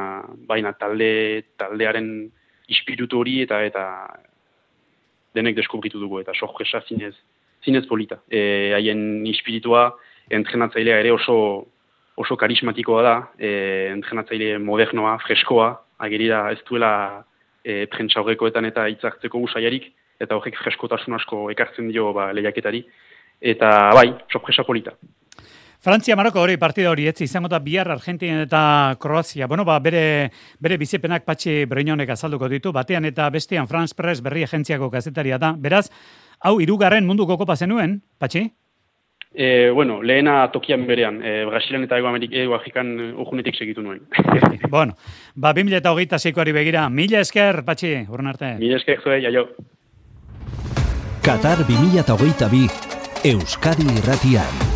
baina 0.49 0.73
talde, 0.75 1.45
taldearen 1.55 2.09
ispiritu 2.67 3.21
hori 3.21 3.37
eta 3.45 3.61
eta 3.63 3.85
denek 5.35 5.55
deskubritu 5.55 6.01
dugu 6.01 6.19
eta 6.19 6.35
sorpresa 6.35 6.81
zinez, 6.87 7.13
zinez 7.63 7.85
polita. 7.87 8.19
E, 8.27 8.73
haien 8.75 9.23
ispiritua, 9.31 9.85
entrenatzailea 10.29 10.99
ere 11.05 11.15
oso, 11.15 11.37
oso 12.19 12.37
karismatikoa 12.37 13.05
da, 13.07 13.15
e, 13.39 13.53
entrenatzaile 13.93 14.57
modernoa, 14.59 15.15
freskoa, 15.23 15.71
agerira 16.03 16.45
ez 16.51 16.59
duela 16.67 16.93
e, 17.63 17.85
prentsa 17.87 18.21
horrekoetan 18.21 18.67
eta 18.69 18.89
hitzartzeko 18.91 19.39
usaiarik, 19.47 19.87
eta 20.19 20.35
horrek 20.35 20.59
freskotasun 20.59 21.15
asko 21.15 21.45
ekartzen 21.55 21.87
dio 21.95 22.11
ba, 22.11 22.31
lehiaketari, 22.35 22.83
eta 23.55 23.73
bai, 23.95 24.09
sorpresa 24.31 24.67
polita. 24.67 24.99
Frantzia 25.83 26.15
Maroko 26.15 26.39
hori 26.39 26.55
partida 26.55 26.93
hori 26.93 27.09
etzi 27.09 27.25
izango 27.27 27.49
da 27.51 27.57
bihar 27.59 27.89
Argentina 27.91 28.45
eta 28.45 28.95
Kroazia. 29.03 29.49
Bueno, 29.51 29.65
ba, 29.67 29.81
bere 29.83 30.31
bere 30.63 30.77
bizipenak 30.79 31.25
patxi 31.27 31.65
Breñonek 31.67 32.13
azalduko 32.13 32.47
ditu. 32.47 32.71
Batean 32.71 33.03
eta 33.03 33.25
bestean 33.29 33.67
France 33.67 33.91
Press 33.93 34.23
berri 34.23 34.45
agentziako 34.47 34.87
gazetaria 34.89 35.37
da. 35.37 35.51
Beraz, 35.59 35.89
hau 36.39 36.61
hirugarren 36.63 37.03
munduko 37.03 37.35
kopa 37.37 37.57
zenuen, 37.57 37.97
patxi? 38.17 38.45
E, 39.35 39.71
bueno, 39.75 39.99
lehena 40.01 40.47
tokian 40.53 40.85
berean, 40.87 41.19
e, 41.19 41.43
Brasilen 41.49 41.83
eta 41.83 41.99
Ego 41.99 42.07
Amerik, 42.07 42.31
Ego 42.31 42.55
Afrikan 42.55 42.93
urgunetik 43.17 43.59
segitu 43.59 43.83
nuen. 43.83 44.05
bueno, 44.69 44.95
ba, 45.35 45.51
2000 45.51 45.81
eta 45.81 45.91
hogeita 45.91 46.19
zeikoari 46.19 46.53
begira, 46.55 46.85
mila 46.89 47.19
esker, 47.19 47.59
patxi, 47.67 48.05
urren 48.07 48.31
arte. 48.31 48.53
Mila 48.61 48.79
esker, 48.79 49.01
zoe, 49.03 49.19
jaio. 49.25 49.49
Qatar 51.27 51.65
2008 51.67 52.47
bi, 52.53 52.69
Euskadi 53.33 53.89
irratian. 53.97 54.72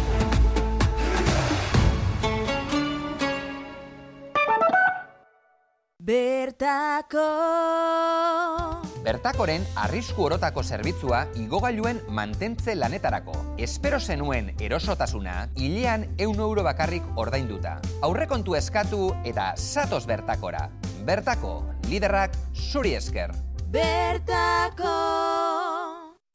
Bertakoren 9.04 9.66
arrisku 9.76 10.24
orotako 10.24 10.64
zerbitzua 10.64 11.26
igogailuen 11.36 12.00
mantentze 12.08 12.76
lanetarako. 12.80 13.36
Espero 13.60 14.00
zenuen 14.00 14.54
erosotasuna, 14.56 15.50
hilean 15.60 16.06
eun 16.18 16.40
euro 16.40 16.64
bakarrik 16.64 17.04
ordainduta. 17.20 17.82
Aurrekontu 18.08 18.56
eskatu 18.56 19.12
eta 19.28 19.50
satos 19.58 20.06
bertakora. 20.08 20.70
Bertako, 21.04 21.66
liderrak 21.90 22.40
zuri 22.56 22.96
esker. 22.96 23.36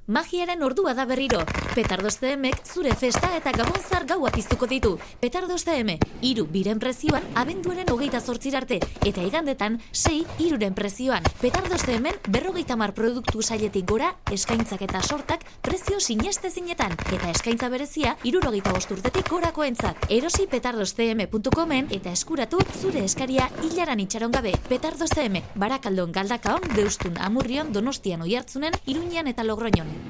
Magiaren 0.08 0.64
ordua 0.66 0.94
da 0.98 1.04
berriro. 1.06 1.44
Petardos 1.76 2.16
CMek 2.18 2.64
zure 2.66 2.90
festa 2.98 3.28
eta 3.36 3.52
gabonzar 3.54 4.02
gaua 4.04 4.32
piztuko 4.34 4.66
ditu. 4.66 4.96
Petardos 5.20 5.62
CM, 5.62 5.94
iru 6.26 6.42
biren 6.50 6.80
prezioan 6.82 7.22
abenduaren 7.38 7.86
hogeita 7.88 8.18
zortzirarte. 8.20 8.80
Eta 9.06 9.22
igandetan, 9.22 9.78
sei 9.92 10.24
iruren 10.42 10.74
prezioan. 10.74 11.22
Petardos 11.40 11.84
CMen 11.86 12.18
berrogeita 12.26 12.74
mar 12.74 12.94
produktu 12.98 13.42
sailetik 13.42 13.86
gora, 13.86 14.16
eskaintzak 14.32 14.82
eta 14.82 15.04
sortak 15.06 15.46
prezio 15.62 16.00
sineste 16.00 16.50
zinetan. 16.50 16.98
Eta 17.12 17.30
eskaintza 17.30 17.70
berezia, 17.70 18.16
irurogeita 18.24 18.74
bosturtetik 18.74 19.30
gorako 19.30 19.62
entzat. 19.62 20.02
Erosi 20.10 20.48
petardoscm.comen 20.50 21.94
eta 21.94 22.10
eskuratu 22.10 22.58
zure 22.80 23.04
eskaria 23.04 23.46
hilaran 23.62 24.02
itxaron 24.02 24.34
gabe. 24.34 24.58
Petardos 24.68 25.14
CM, 25.14 25.44
barakaldon 25.54 26.10
galdakaon, 26.10 26.72
deustun 26.74 27.22
amurrion, 27.22 27.72
donostian 27.72 28.26
oiartzunen, 28.26 28.74
iruñan 28.84 29.30
eta 29.30 29.46
logroñon. 29.46 30.01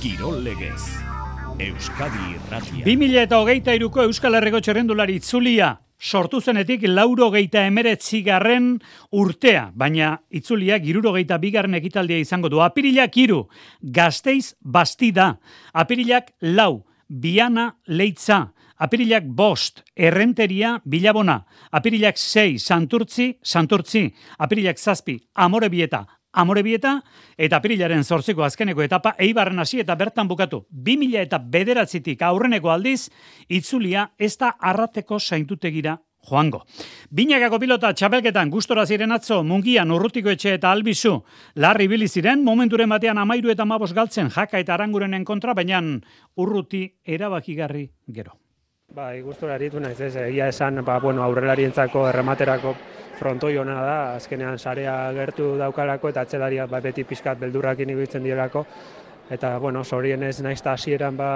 Kirol 0.00 0.42
legez. 0.44 0.80
Euskadi 1.60 2.24
Irratia. 2.34 2.84
2000 2.86 3.22
eta 3.26 3.38
hogeita 3.38 3.74
iruko 3.76 4.02
Euskal 4.08 4.34
Herriko 4.38 4.60
txerrendulari 4.64 5.18
itzulia 5.20 5.74
sortu 6.00 6.40
zenetik 6.40 6.86
lauro 6.88 7.30
geita 7.30 7.66
emeretzigarren 7.68 8.72
urtea, 9.12 9.70
baina 9.74 10.14
itzulia 10.30 10.78
giruro 10.80 11.12
geita 11.12 11.38
bigarren 11.38 11.76
ekitaldia 11.76 12.18
izango 12.18 12.48
du. 12.48 12.62
Apirilak 12.64 13.16
iru, 13.20 13.44
gazteiz 13.82 14.54
bastida. 14.60 15.34
Apirilak 15.72 16.32
lau, 16.40 16.86
biana 17.08 17.74
leitza. 17.86 18.48
Apirilak 18.80 19.26
bost, 19.36 19.82
errenteria, 19.94 20.78
bilabona. 20.88 21.42
Apirilak 21.70 22.16
sei, 22.16 22.56
santurtzi, 22.58 23.34
santurtzi. 23.44 24.06
Apirilak 24.38 24.78
zazpi, 24.80 25.18
amorebieta, 25.34 26.06
amorebieta. 26.32 27.00
Eta 27.36 27.60
apirilaren 27.60 28.04
zortziko 28.04 28.44
azkeneko 28.44 28.82
etapa 28.82 29.14
eibarren 29.18 29.58
hasi 29.58 29.80
eta 29.80 29.94
bertan 29.94 30.28
bukatu. 30.28 30.64
2000 30.70 31.24
eta 31.24 31.38
bederatzitik 31.38 32.22
aurreneko 32.22 32.70
aldiz, 32.70 33.10
itzulia 33.48 34.10
ez 34.18 34.36
da 34.38 34.54
arrateko 34.58 35.18
saintutegira 35.18 35.98
joango. 36.28 36.64
Binakako 37.10 37.58
pilota 37.62 37.92
txapelketan 37.96 38.50
gustora 38.52 38.84
ziren 38.86 39.12
atzo, 39.12 39.42
mungian 39.44 39.90
urrutiko 39.90 40.30
etxe 40.30 40.54
eta 40.58 40.70
albizu, 40.70 41.16
larri 41.56 41.88
bili 41.88 42.08
ziren, 42.08 42.44
momenturen 42.44 42.92
batean 42.92 43.18
amairu 43.18 43.50
eta 43.50 43.64
mabos 43.64 43.92
galtzen 43.96 44.30
jaka 44.30 44.60
eta 44.60 44.74
arangurenen 44.74 45.24
kontra, 45.24 45.54
baina 45.54 45.80
urruti 46.36 46.86
erabakigarri 47.04 47.88
gero. 48.08 48.36
Bai, 48.90 49.20
gustora 49.22 49.54
aritu 49.54 49.78
naiz, 49.78 50.00
ez, 50.02 50.16
egia 50.18 50.48
esan, 50.50 50.80
ba, 50.82 50.96
bueno, 50.98 51.22
aurrelarientzako 51.22 52.08
errematerako 52.08 52.72
frontoi 53.20 53.52
ona 53.62 53.76
da, 53.86 53.98
azkenean 54.16 54.58
sarea 54.58 54.94
gertu 55.14 55.52
daukalako 55.60 56.10
eta 56.10 56.24
atzelariak 56.26 56.72
ba, 56.72 56.80
beti 56.82 57.04
pixkat 57.06 57.38
beldurrakin 57.38 57.92
ibiltzen 57.94 58.26
dielako. 58.26 58.64
Eta, 59.30 59.52
bueno, 59.62 59.84
zorionez 59.84 60.40
naiz 60.42 60.58
eta 60.58 60.74
hasieran 60.74 61.20
ba, 61.22 61.30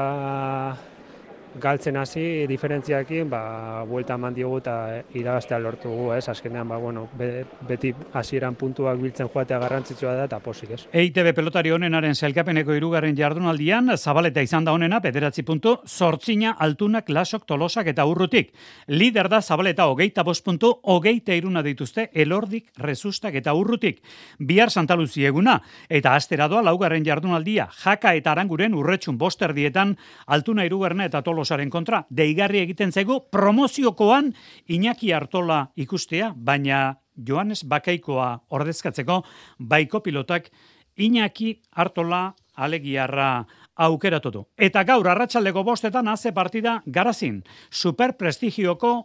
galtzen 1.60 1.96
hasi 1.96 2.46
diferentziakin, 2.50 3.28
ba, 3.30 3.84
buelta 3.86 4.16
eman 4.18 4.34
diogu 4.34 4.58
eta 4.58 4.74
irabaztea 5.14 5.58
lortu 5.62 5.90
gu, 5.90 6.08
ez? 6.16 6.28
Azkenean, 6.28 6.66
ba, 6.68 6.78
bueno, 6.82 7.06
be, 7.18 7.44
beti 7.68 7.92
hasieran 8.12 8.56
puntuak 8.58 8.98
biltzen 9.00 9.28
joatea 9.32 9.58
garrantzitsua 9.62 10.14
da 10.18 10.24
eta 10.28 10.40
posik, 10.42 10.74
ez? 10.74 10.80
EITB 10.92 11.30
pelotari 11.36 11.70
honenaren 11.74 12.14
zelkapeneko 12.14 12.74
irugarren 12.74 13.16
jardunaldian, 13.16 13.92
zabaleta 13.96 14.42
izan 14.42 14.66
da 14.66 14.74
honena, 14.74 14.98
bederatzi 15.04 15.44
puntu, 15.46 15.76
sortzina, 15.86 16.56
altunak, 16.58 17.08
lasok, 17.08 17.46
tolosak 17.46 17.92
eta 17.92 18.06
urrutik. 18.10 18.52
Lider 18.88 19.28
da 19.30 19.40
zabaleta 19.42 19.86
hogeita 19.86 20.24
bost 20.26 20.44
puntu, 20.44 20.72
hogeita 20.82 21.34
iruna 21.38 21.62
dituzte, 21.62 22.08
elordik, 22.12 22.72
rezustak 22.78 23.38
eta 23.38 23.54
urrutik. 23.54 24.02
Bihar 24.38 24.70
Santa 24.70 24.96
Luzi 24.98 25.24
eguna, 25.24 25.60
eta 25.88 26.14
astera 26.18 26.48
doa 26.48 26.64
laugarren 26.66 27.04
jardunaldia, 27.06 27.68
jaka 27.84 28.14
eta 28.18 28.32
aranguren 28.34 28.74
urretxun 28.74 29.18
bosterdietan, 29.18 29.96
altuna 30.26 30.66
irugarna 30.66 31.06
eta 31.06 31.22
tolo 31.22 31.43
Tolosaren 31.44 31.68
kontra, 31.68 32.06
deigarri 32.08 32.62
egiten 32.64 32.88
zaigu 32.88 33.18
promoziokoan 33.28 34.30
Iñaki 34.72 35.10
Artola 35.12 35.66
ikustea, 35.76 36.30
baina 36.34 36.96
Joanes 37.20 37.66
Bakaikoa 37.68 38.46
ordezkatzeko 38.48 39.18
baiko 39.58 40.00
pilotak 40.00 40.48
Iñaki 40.96 41.60
Artola 41.76 42.32
alegiarra 42.56 43.44
aukeratu 43.76 44.30
du. 44.30 44.44
Eta 44.56 44.86
gaur 44.88 45.04
arratsaldeko 45.12 45.66
bostetan 45.68 46.08
haze 46.08 46.32
partida 46.32 46.78
garazin, 46.86 47.42
superprestigioko 47.70 48.96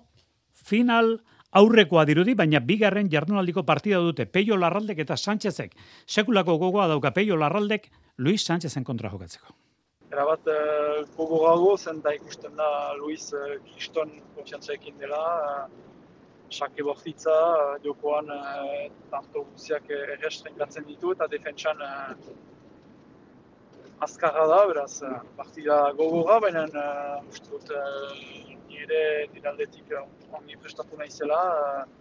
final 0.53 1.17
aurrekoa 1.51 2.05
dirudi, 2.07 2.39
baina 2.39 2.63
bigarren 2.63 3.11
jardunaldiko 3.11 3.65
partida 3.67 3.99
dute 3.99 4.31
Peio 4.31 4.55
Larraldek 4.55 5.03
eta 5.03 5.17
Sánchezek. 5.17 5.75
Sekulako 6.07 6.55
gogoa 6.57 6.87
dauka 6.87 7.11
Peio 7.11 7.35
Larraldek 7.35 7.91
Luis 8.17 8.45
Sánchezen 8.45 8.87
kontra 8.87 9.11
jokatzeko 9.11 9.59
erabat 10.11 10.47
uh, 10.49 11.05
gogo 11.17 11.43
gago, 11.45 11.75
zen 11.77 12.01
da 12.05 12.13
ikusten 12.17 12.55
da 12.57 12.69
Luis 12.97 13.29
uh, 13.33 13.57
Kriston 13.67 14.15
konfiantzaekin 14.35 14.97
dela, 15.01 15.21
uh, 15.45 15.67
sake 16.49 16.83
bortitza, 16.83 17.35
uh, 17.53 17.75
jokoan 17.83 18.31
uh, 18.33 18.87
tarto 19.11 19.45
guziak 19.51 19.89
errestrengatzen 19.99 20.87
ditu 20.89 21.13
eta 21.13 21.29
defentsan 21.29 21.83
uh, 21.85 22.15
azkarra 24.07 24.47
da, 24.49 24.59
beraz, 24.71 24.91
uh, 25.05 25.19
partida 25.37 25.79
gogorra, 25.99 26.39
baina 26.47 26.65
uh, 26.65 27.29
uste 27.29 27.53
dut 27.53 27.73
uh, 27.77 28.17
nire 28.71 29.03
diraldetik 29.35 29.93
uh, 29.93 30.07
ongi 30.39 30.57
prestatu 30.63 30.97
naizela, 30.97 31.41
uh, 31.53 31.98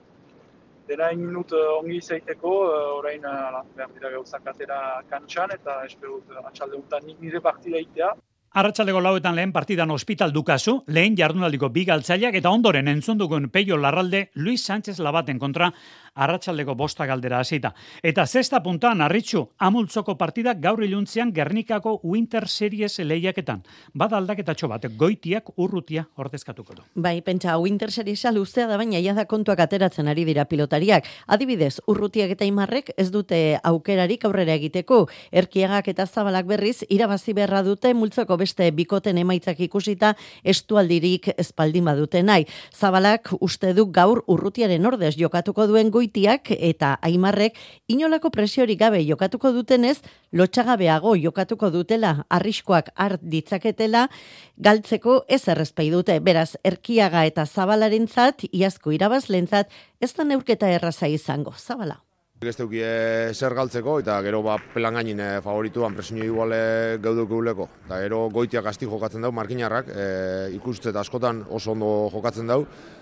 dena 0.88 1.10
egin 1.12 1.26
minut 1.26 1.52
ongi 1.58 1.98
izaiteko, 2.00 2.54
orain 2.98 3.22
behar 3.22 3.92
dira 3.94 4.10
gauzak 4.16 4.46
atera 4.54 4.80
kantxan, 5.10 5.52
eta 5.54 5.82
esperut 5.84 6.32
atxalde 6.44 7.04
nik 7.06 7.20
nire 7.20 7.40
partida 7.44 7.78
itea. 7.78 8.14
Arratxaldeko 8.58 9.00
lauetan 9.04 9.36
lehen 9.36 9.50
partidan 9.52 9.90
hospital 9.92 10.32
dukazu, 10.32 10.78
lehen 10.96 11.16
jardunaldiko 11.18 11.68
bigaltzaileak 11.68 12.38
eta 12.40 12.48
ondoren 12.50 12.88
entzundukun 12.88 13.50
peio 13.52 13.76
larralde 13.76 14.30
Luis 14.36 14.64
Sánchez 14.64 14.98
Labaten 15.04 15.38
kontra 15.38 15.68
arratsaldeko 16.18 16.74
bosta 16.74 17.06
galdera 17.06 17.38
hasita. 17.40 17.72
Eta 18.02 18.26
zesta 18.26 18.60
puntan 18.62 19.00
arritxu 19.04 19.44
amultzoko 19.58 20.16
partida 20.18 20.54
gaur 20.54 20.82
iluntzean 20.84 21.32
Gernikako 21.34 22.00
Winter 22.02 22.48
Series 22.48 22.98
lehiaketan. 22.98 23.62
Bada 23.94 24.18
aldaketa 24.18 24.54
bat, 24.68 24.84
goitiak 24.96 25.52
urrutia 25.56 26.06
ordezkatuko 26.16 26.74
du. 26.74 26.82
Bai, 26.94 27.20
pentsa, 27.22 27.58
Winter 27.58 27.90
Seriesa 27.90 28.32
luzea 28.32 28.66
da 28.66 28.76
baina 28.76 28.98
ia 28.98 29.14
da 29.14 29.24
kontuak 29.24 29.60
ateratzen 29.60 30.08
ari 30.08 30.24
dira 30.24 30.44
pilotariak. 30.44 31.06
Adibidez, 31.26 31.78
urrutiak 31.86 32.30
eta 32.34 32.44
imarrek 32.44 32.90
ez 32.96 33.10
dute 33.10 33.58
aukerarik 33.62 34.24
aurrera 34.24 34.54
egiteko. 34.58 35.06
Erkiagak 35.32 35.88
eta 35.88 36.06
zabalak 36.06 36.46
berriz, 36.46 36.82
irabazi 36.88 37.32
beharra 37.32 37.62
dute 37.62 37.94
multzoko 37.94 38.36
beste 38.36 38.70
bikoten 38.72 39.18
emaitzak 39.18 39.60
ikusita 39.60 40.14
estualdirik 40.44 41.30
espaldin 41.36 41.84
badute 41.84 42.22
nahi. 42.22 42.46
Zabalak 42.74 43.32
uste 43.40 43.72
du 43.74 43.86
gaur 43.92 44.24
urrutiaren 44.26 44.86
ordez 44.86 45.14
jokatuko 45.18 45.66
duen 45.66 45.90
goi 45.90 46.07
goitiak 46.08 46.50
eta 46.50 46.98
aimarrek 47.02 47.56
inolako 47.88 48.30
presiorik 48.30 48.78
gabe 48.80 49.04
jokatuko 49.04 49.52
dutenez, 49.52 50.00
lotxagabeago 50.32 51.14
jokatuko 51.16 51.70
dutela, 51.70 52.24
arriskoak 52.30 52.90
art 52.96 53.20
ditzaketela, 53.22 54.08
galtzeko 54.56 55.24
ez 55.28 55.48
errespei 55.48 55.90
dute. 55.90 56.18
Beraz, 56.20 56.56
erkiaga 56.64 57.24
eta 57.24 57.44
zabalaren 57.46 58.08
zat, 58.08 58.44
iazko 58.52 58.92
irabazlentzat, 58.92 59.70
ez 60.00 60.12
da 60.14 60.24
neurketa 60.24 60.68
erraza 60.68 61.06
izango. 61.06 61.52
Zabala. 61.52 62.00
Ez 62.38 62.54
duki 62.54 62.78
zer 63.34 63.54
galtzeko, 63.54 63.96
eta 63.98 64.20
gero 64.22 64.44
ba 64.44 64.60
pelan 64.72 64.94
gainin 64.94 65.18
favorituan 65.42 65.94
presinio 65.94 66.22
iguale 66.24 66.98
geuduk 67.02 67.32
euleko. 67.34 67.66
Eta 67.88 67.98
gero 68.04 68.28
goitiak 68.30 68.66
asti 68.70 68.86
jokatzen 68.86 69.26
dau, 69.26 69.32
markinarrak, 69.34 69.88
e, 69.90 70.04
ikustet 70.54 70.94
askotan 70.94 71.42
oso 71.50 71.72
ondo 71.72 72.08
jokatzen 72.12 72.46
dau, 72.46 72.60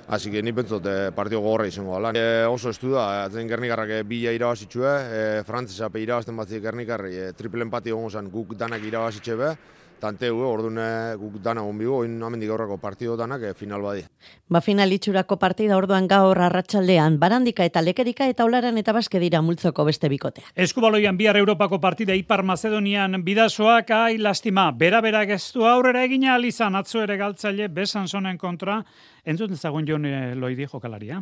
hasi 0.08 0.30
que 0.30 0.42
ni 0.42 0.52
pentsot 0.52 0.86
e, 0.86 1.12
partio 1.12 1.40
gogorra 1.40 1.66
izango 1.66 1.98
da. 2.00 2.12
E, 2.14 2.44
oso 2.46 2.70
estu 2.70 2.92
da, 2.94 3.24
atzen 3.24 3.48
gernikarrak 3.48 3.90
e, 3.90 4.02
bila 4.02 4.34
irabazitxue, 4.36 4.92
e, 4.92 5.24
frantzesa 5.46 5.90
pe 5.90 6.02
irabazten 6.04 6.36
batzik 6.36 6.62
gernikarri, 6.62 7.16
e, 7.16 7.32
triple 7.32 7.66
empati 7.66 7.90
gongo 7.90 8.22
guk 8.30 8.54
danak 8.56 8.84
irabazitxe 8.84 9.36
be, 9.36 9.56
tanteu, 10.00 10.40
eh, 10.40 10.46
orduan 10.46 10.78
guk 11.18 11.40
dana 11.42 11.62
onbigo, 11.64 12.00
oin 12.04 12.22
amendik 12.22 12.50
aurrako 12.50 12.78
partido 12.78 13.16
danak 13.16 13.42
eh, 13.42 13.54
final 13.54 13.82
badi. 13.82 14.04
Ba 14.48 14.60
final 14.60 14.92
itxurako 14.92 15.38
partida 15.38 15.76
orduan 15.76 16.06
gaur 16.08 16.38
arratsaldean 16.38 17.18
barandika 17.18 17.64
eta 17.64 17.82
lekerika 17.82 18.28
eta 18.28 18.44
olaran 18.44 18.78
eta 18.78 18.92
baske 18.92 19.20
dira 19.22 19.42
multzoko 19.42 19.84
beste 19.84 20.08
bikotea. 20.08 20.52
Eskubaloian 20.54 21.16
bihar 21.16 21.36
Europako 21.36 21.80
partida 21.80 22.14
Ipar 22.14 22.42
Macedonian 22.42 23.22
bidasoak 23.24 23.90
ai 23.90 24.18
lastima, 24.18 24.70
bera-bera 24.72 25.24
geztu 25.26 25.66
aurrera 25.66 26.04
egina 26.04 26.34
alizan 26.34 26.76
atzo 26.76 27.02
ere 27.02 27.16
galtzaile 27.16 27.68
besan 27.68 28.08
sonen 28.08 28.38
kontra, 28.38 28.82
entzuten 29.26 29.56
zagun 29.56 29.86
jon 29.88 30.06
loidi 30.40 30.66
jokalaria. 30.70 31.20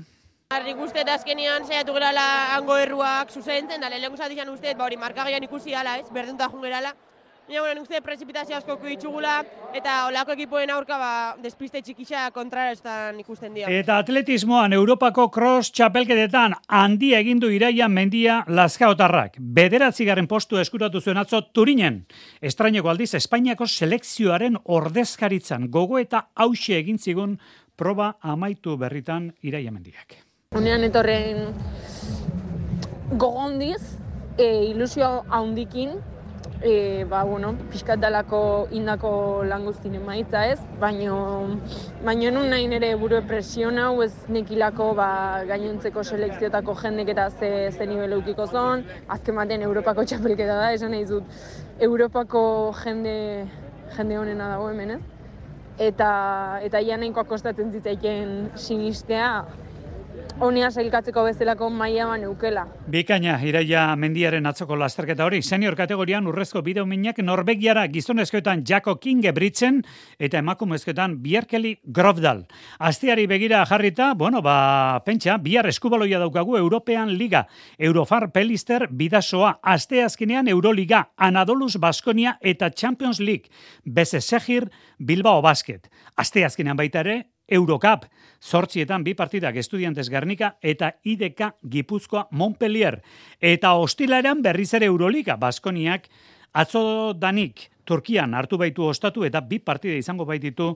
Nik 0.64 0.78
uste 0.78 1.02
da 1.02 1.16
azkenean 1.18 1.64
zaiatu 1.66 1.96
gerala 1.96 2.26
hango 2.54 2.76
erruak 2.78 3.32
zuzentzen, 3.32 3.80
da 3.80 3.88
lehenko 3.90 4.20
zatizan 4.20 4.52
uste, 4.52 4.76
ba 4.78 4.84
hori 4.86 5.00
markagaian 5.00 5.42
ikusi 5.42 5.74
gala, 5.74 5.96
ez, 5.98 6.06
berdunta 6.14 6.46
jun 6.52 6.62
gerala. 6.62 6.92
Baina, 7.44 7.60
bueno, 7.60 7.74
nik 7.74 7.82
uste 7.84 7.98
prezipitazio 8.00 8.56
asko 8.56 8.78
ditugula, 8.80 9.34
eta 9.76 10.06
olako 10.06 10.32
ekipoen 10.32 10.70
aurka, 10.72 10.96
ba, 10.96 11.08
despiste 11.42 11.82
txikisa 11.84 12.30
kontrara 12.32 12.72
da 12.80 12.94
ikusten 13.20 13.52
dira. 13.52 13.68
Eta 13.68 13.98
atletismoan 14.00 14.72
Europako 14.72 15.26
cross 15.28 15.68
txapelketetan 15.76 16.54
handi 16.68 17.12
egindu 17.18 17.50
iraia 17.52 17.88
mendia 17.88 18.38
lazkaotarrak. 18.48 19.36
Bederatzigarren 19.58 20.26
postu 20.26 20.56
eskuratu 20.56 21.02
zuen 21.02 21.20
atzo 21.20 21.42
Turinen. 21.52 22.06
Estraineko 22.40 22.88
aldiz, 22.88 23.10
Espainiako 23.20 23.66
selekzioaren 23.66 24.56
ordezkaritzan 24.64 25.68
gogo 25.68 26.00
eta 26.00 26.30
hause 26.34 26.78
egin 26.78 26.96
zigun 26.98 27.36
proba 27.76 28.14
amaitu 28.20 28.76
berritan 28.78 29.32
iraia 29.42 29.70
mendiak. 29.74 30.18
Unean 30.54 30.84
etorren 30.87 31.50
gogondiz, 33.18 33.98
e, 34.38 34.70
ilusio 34.70 35.24
haundikin, 35.28 35.96
e, 36.62 37.04
ba, 37.10 37.24
bueno, 37.24 37.52
pixkat 37.70 38.00
dalako 38.00 38.68
indako 38.72 39.42
lan 39.44 39.66
guztien 39.66 39.96
emaitza 39.98 40.44
ez, 40.48 40.60
baino, 40.80 41.58
baino 42.04 42.30
nun 42.30 42.48
nahi 42.54 42.68
nire 42.70 42.94
buru 43.00 43.20
presion 43.28 43.78
hau 43.78 44.02
ez 44.02 44.12
nekilako 44.28 44.92
ba, 44.94 45.08
gainontzeko 45.50 46.04
selekziotako 46.04 46.76
jendek 46.82 47.10
eta 47.16 47.28
ze, 47.30 47.50
ze 47.70 47.87
nivel 47.87 48.16
eukiko 48.20 48.46
zon, 48.46 48.87
azken 49.08 49.37
batean 49.42 49.66
Europako 49.66 50.06
txapelketa 50.06 50.60
da, 50.62 50.70
esan 50.72 50.94
nahi 50.94 51.04
dut, 51.10 51.42
Europako 51.82 52.44
jende, 52.84 53.18
jende 53.98 54.18
honena 54.22 54.48
dago 54.54 54.70
hemen 54.70 54.96
ez, 54.96 55.02
eta, 55.78 56.60
eta 56.62 56.80
ia 56.80 56.96
nahikoa 56.96 57.24
kostatzen 57.24 57.72
zitzaiken 57.72 58.50
sinistea, 58.54 59.44
Honea 60.42 60.66
sailkatzeko 60.66 61.23
bezalako 61.29 61.68
maila 61.70 62.16
eukela. 62.27 62.64
Bikaina, 62.90 63.37
iraia 63.47 63.85
mendiaren 63.94 64.47
atzoko 64.51 64.75
lasterketa 64.75 65.23
hori, 65.25 65.38
senior 65.47 65.77
kategorian 65.79 66.27
urrezko 66.27 66.59
bideo 66.66 66.83
minak 66.90 67.20
Norvegiara 67.23 67.85
gizonezkoetan 67.87 68.64
Jako 68.66 68.97
Kinge 68.97 69.31
Britzen 69.33 69.85
eta 70.18 70.40
emakumezkoetan 70.42 71.20
Bierkeli 71.23 71.77
Grofdal. 71.87 72.42
Astiari 72.81 73.29
begira 73.31 73.64
jarrita, 73.64 74.14
bueno, 74.14 74.42
ba, 74.42 75.01
pentsa, 75.07 75.37
bihar 75.38 75.68
eskubaloia 75.70 76.18
daukagu 76.18 76.57
European 76.59 77.14
Liga, 77.14 77.47
Eurofar 77.79 78.33
Pelister 78.33 78.88
bidasoa, 78.90 79.61
aste 79.62 80.03
azkenean 80.03 80.49
Euroliga, 80.49 81.12
Anadolus 81.16 81.79
Baskonia 81.79 82.38
eta 82.42 82.70
Champions 82.70 83.20
League, 83.20 83.55
Beze 83.85 84.20
Segir, 84.20 84.66
Bilbao 84.99 85.40
Basket. 85.42 85.88
Aste 86.16 86.44
azkenean 86.44 86.77
baita 86.77 87.07
ere, 87.07 87.34
Eurocup, 87.48 88.07
zortzietan 88.40 89.04
bi 89.04 89.14
partidak 89.14 89.57
estudiantes 89.57 90.09
Gernika 90.11 90.54
eta 90.62 90.92
IDK 91.04 91.61
Gipuzkoa 91.70 92.28
Montpellier. 92.30 93.00
Eta 93.40 93.74
hostilarean 93.74 94.42
berriz 94.42 94.72
ere 94.74 94.87
Euroliga, 94.87 95.37
Baskoniak 95.37 96.09
atzo 96.54 97.12
danik 97.18 97.68
Turkian 97.85 98.33
hartu 98.35 98.57
baitu 98.57 98.87
ostatu 98.88 99.24
eta 99.28 99.42
bi 99.44 99.59
partide 99.61 99.98
izango 100.00 100.24
baititu 100.24 100.70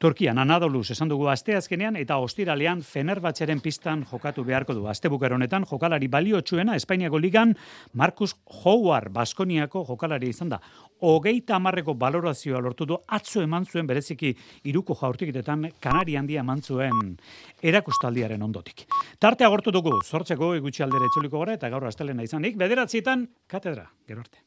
Turkian 0.00 0.38
Anadoluz 0.38 0.90
esan 0.92 1.08
dugu 1.08 1.28
asteazkenean 1.32 1.96
eta 1.96 2.18
ostiralean 2.20 2.82
Fenerbahçeren 2.84 3.60
pistan 3.64 4.04
jokatu 4.10 4.44
beharko 4.44 4.74
du. 4.76 4.86
Astebuker 4.88 5.32
honetan 5.32 5.64
jokalari 5.68 6.08
baliotsuena 6.08 6.76
Espainiako 6.76 7.20
ligan 7.20 7.54
Marcus 7.94 8.34
Howard 8.64 9.12
Baskoniako 9.12 9.84
jokalari 9.88 10.28
izan 10.32 10.52
da. 10.52 10.60
Hogeita 11.00 11.56
hamarreko 11.56 11.94
balorazioa 11.94 12.60
lortu 12.60 12.86
du 12.86 12.98
atzo 13.08 13.40
eman 13.42 13.64
zuen 13.64 13.86
bereziki 13.88 14.34
iruko 14.68 14.94
jaurtiketetan 15.00 15.70
Kanari 15.80 16.16
handia 16.16 16.44
eman 16.44 16.60
zuen 16.62 17.16
erakustaldiaren 17.62 18.42
ondotik. 18.42 18.86
Tarte 19.18 19.44
agortu 19.44 19.72
dugu, 19.72 19.96
zortzeko 20.04 20.54
egutsi 20.60 20.84
aldere 20.84 21.10
etzuliko 21.10 21.40
gara 21.40 21.56
eta 21.58 21.72
gaur 21.72 21.88
astelena 21.88 22.22
izanik, 22.22 22.56
bederatzietan 22.60 23.26
katedra, 23.48 23.88
gero 24.06 24.20
arte. 24.20 24.38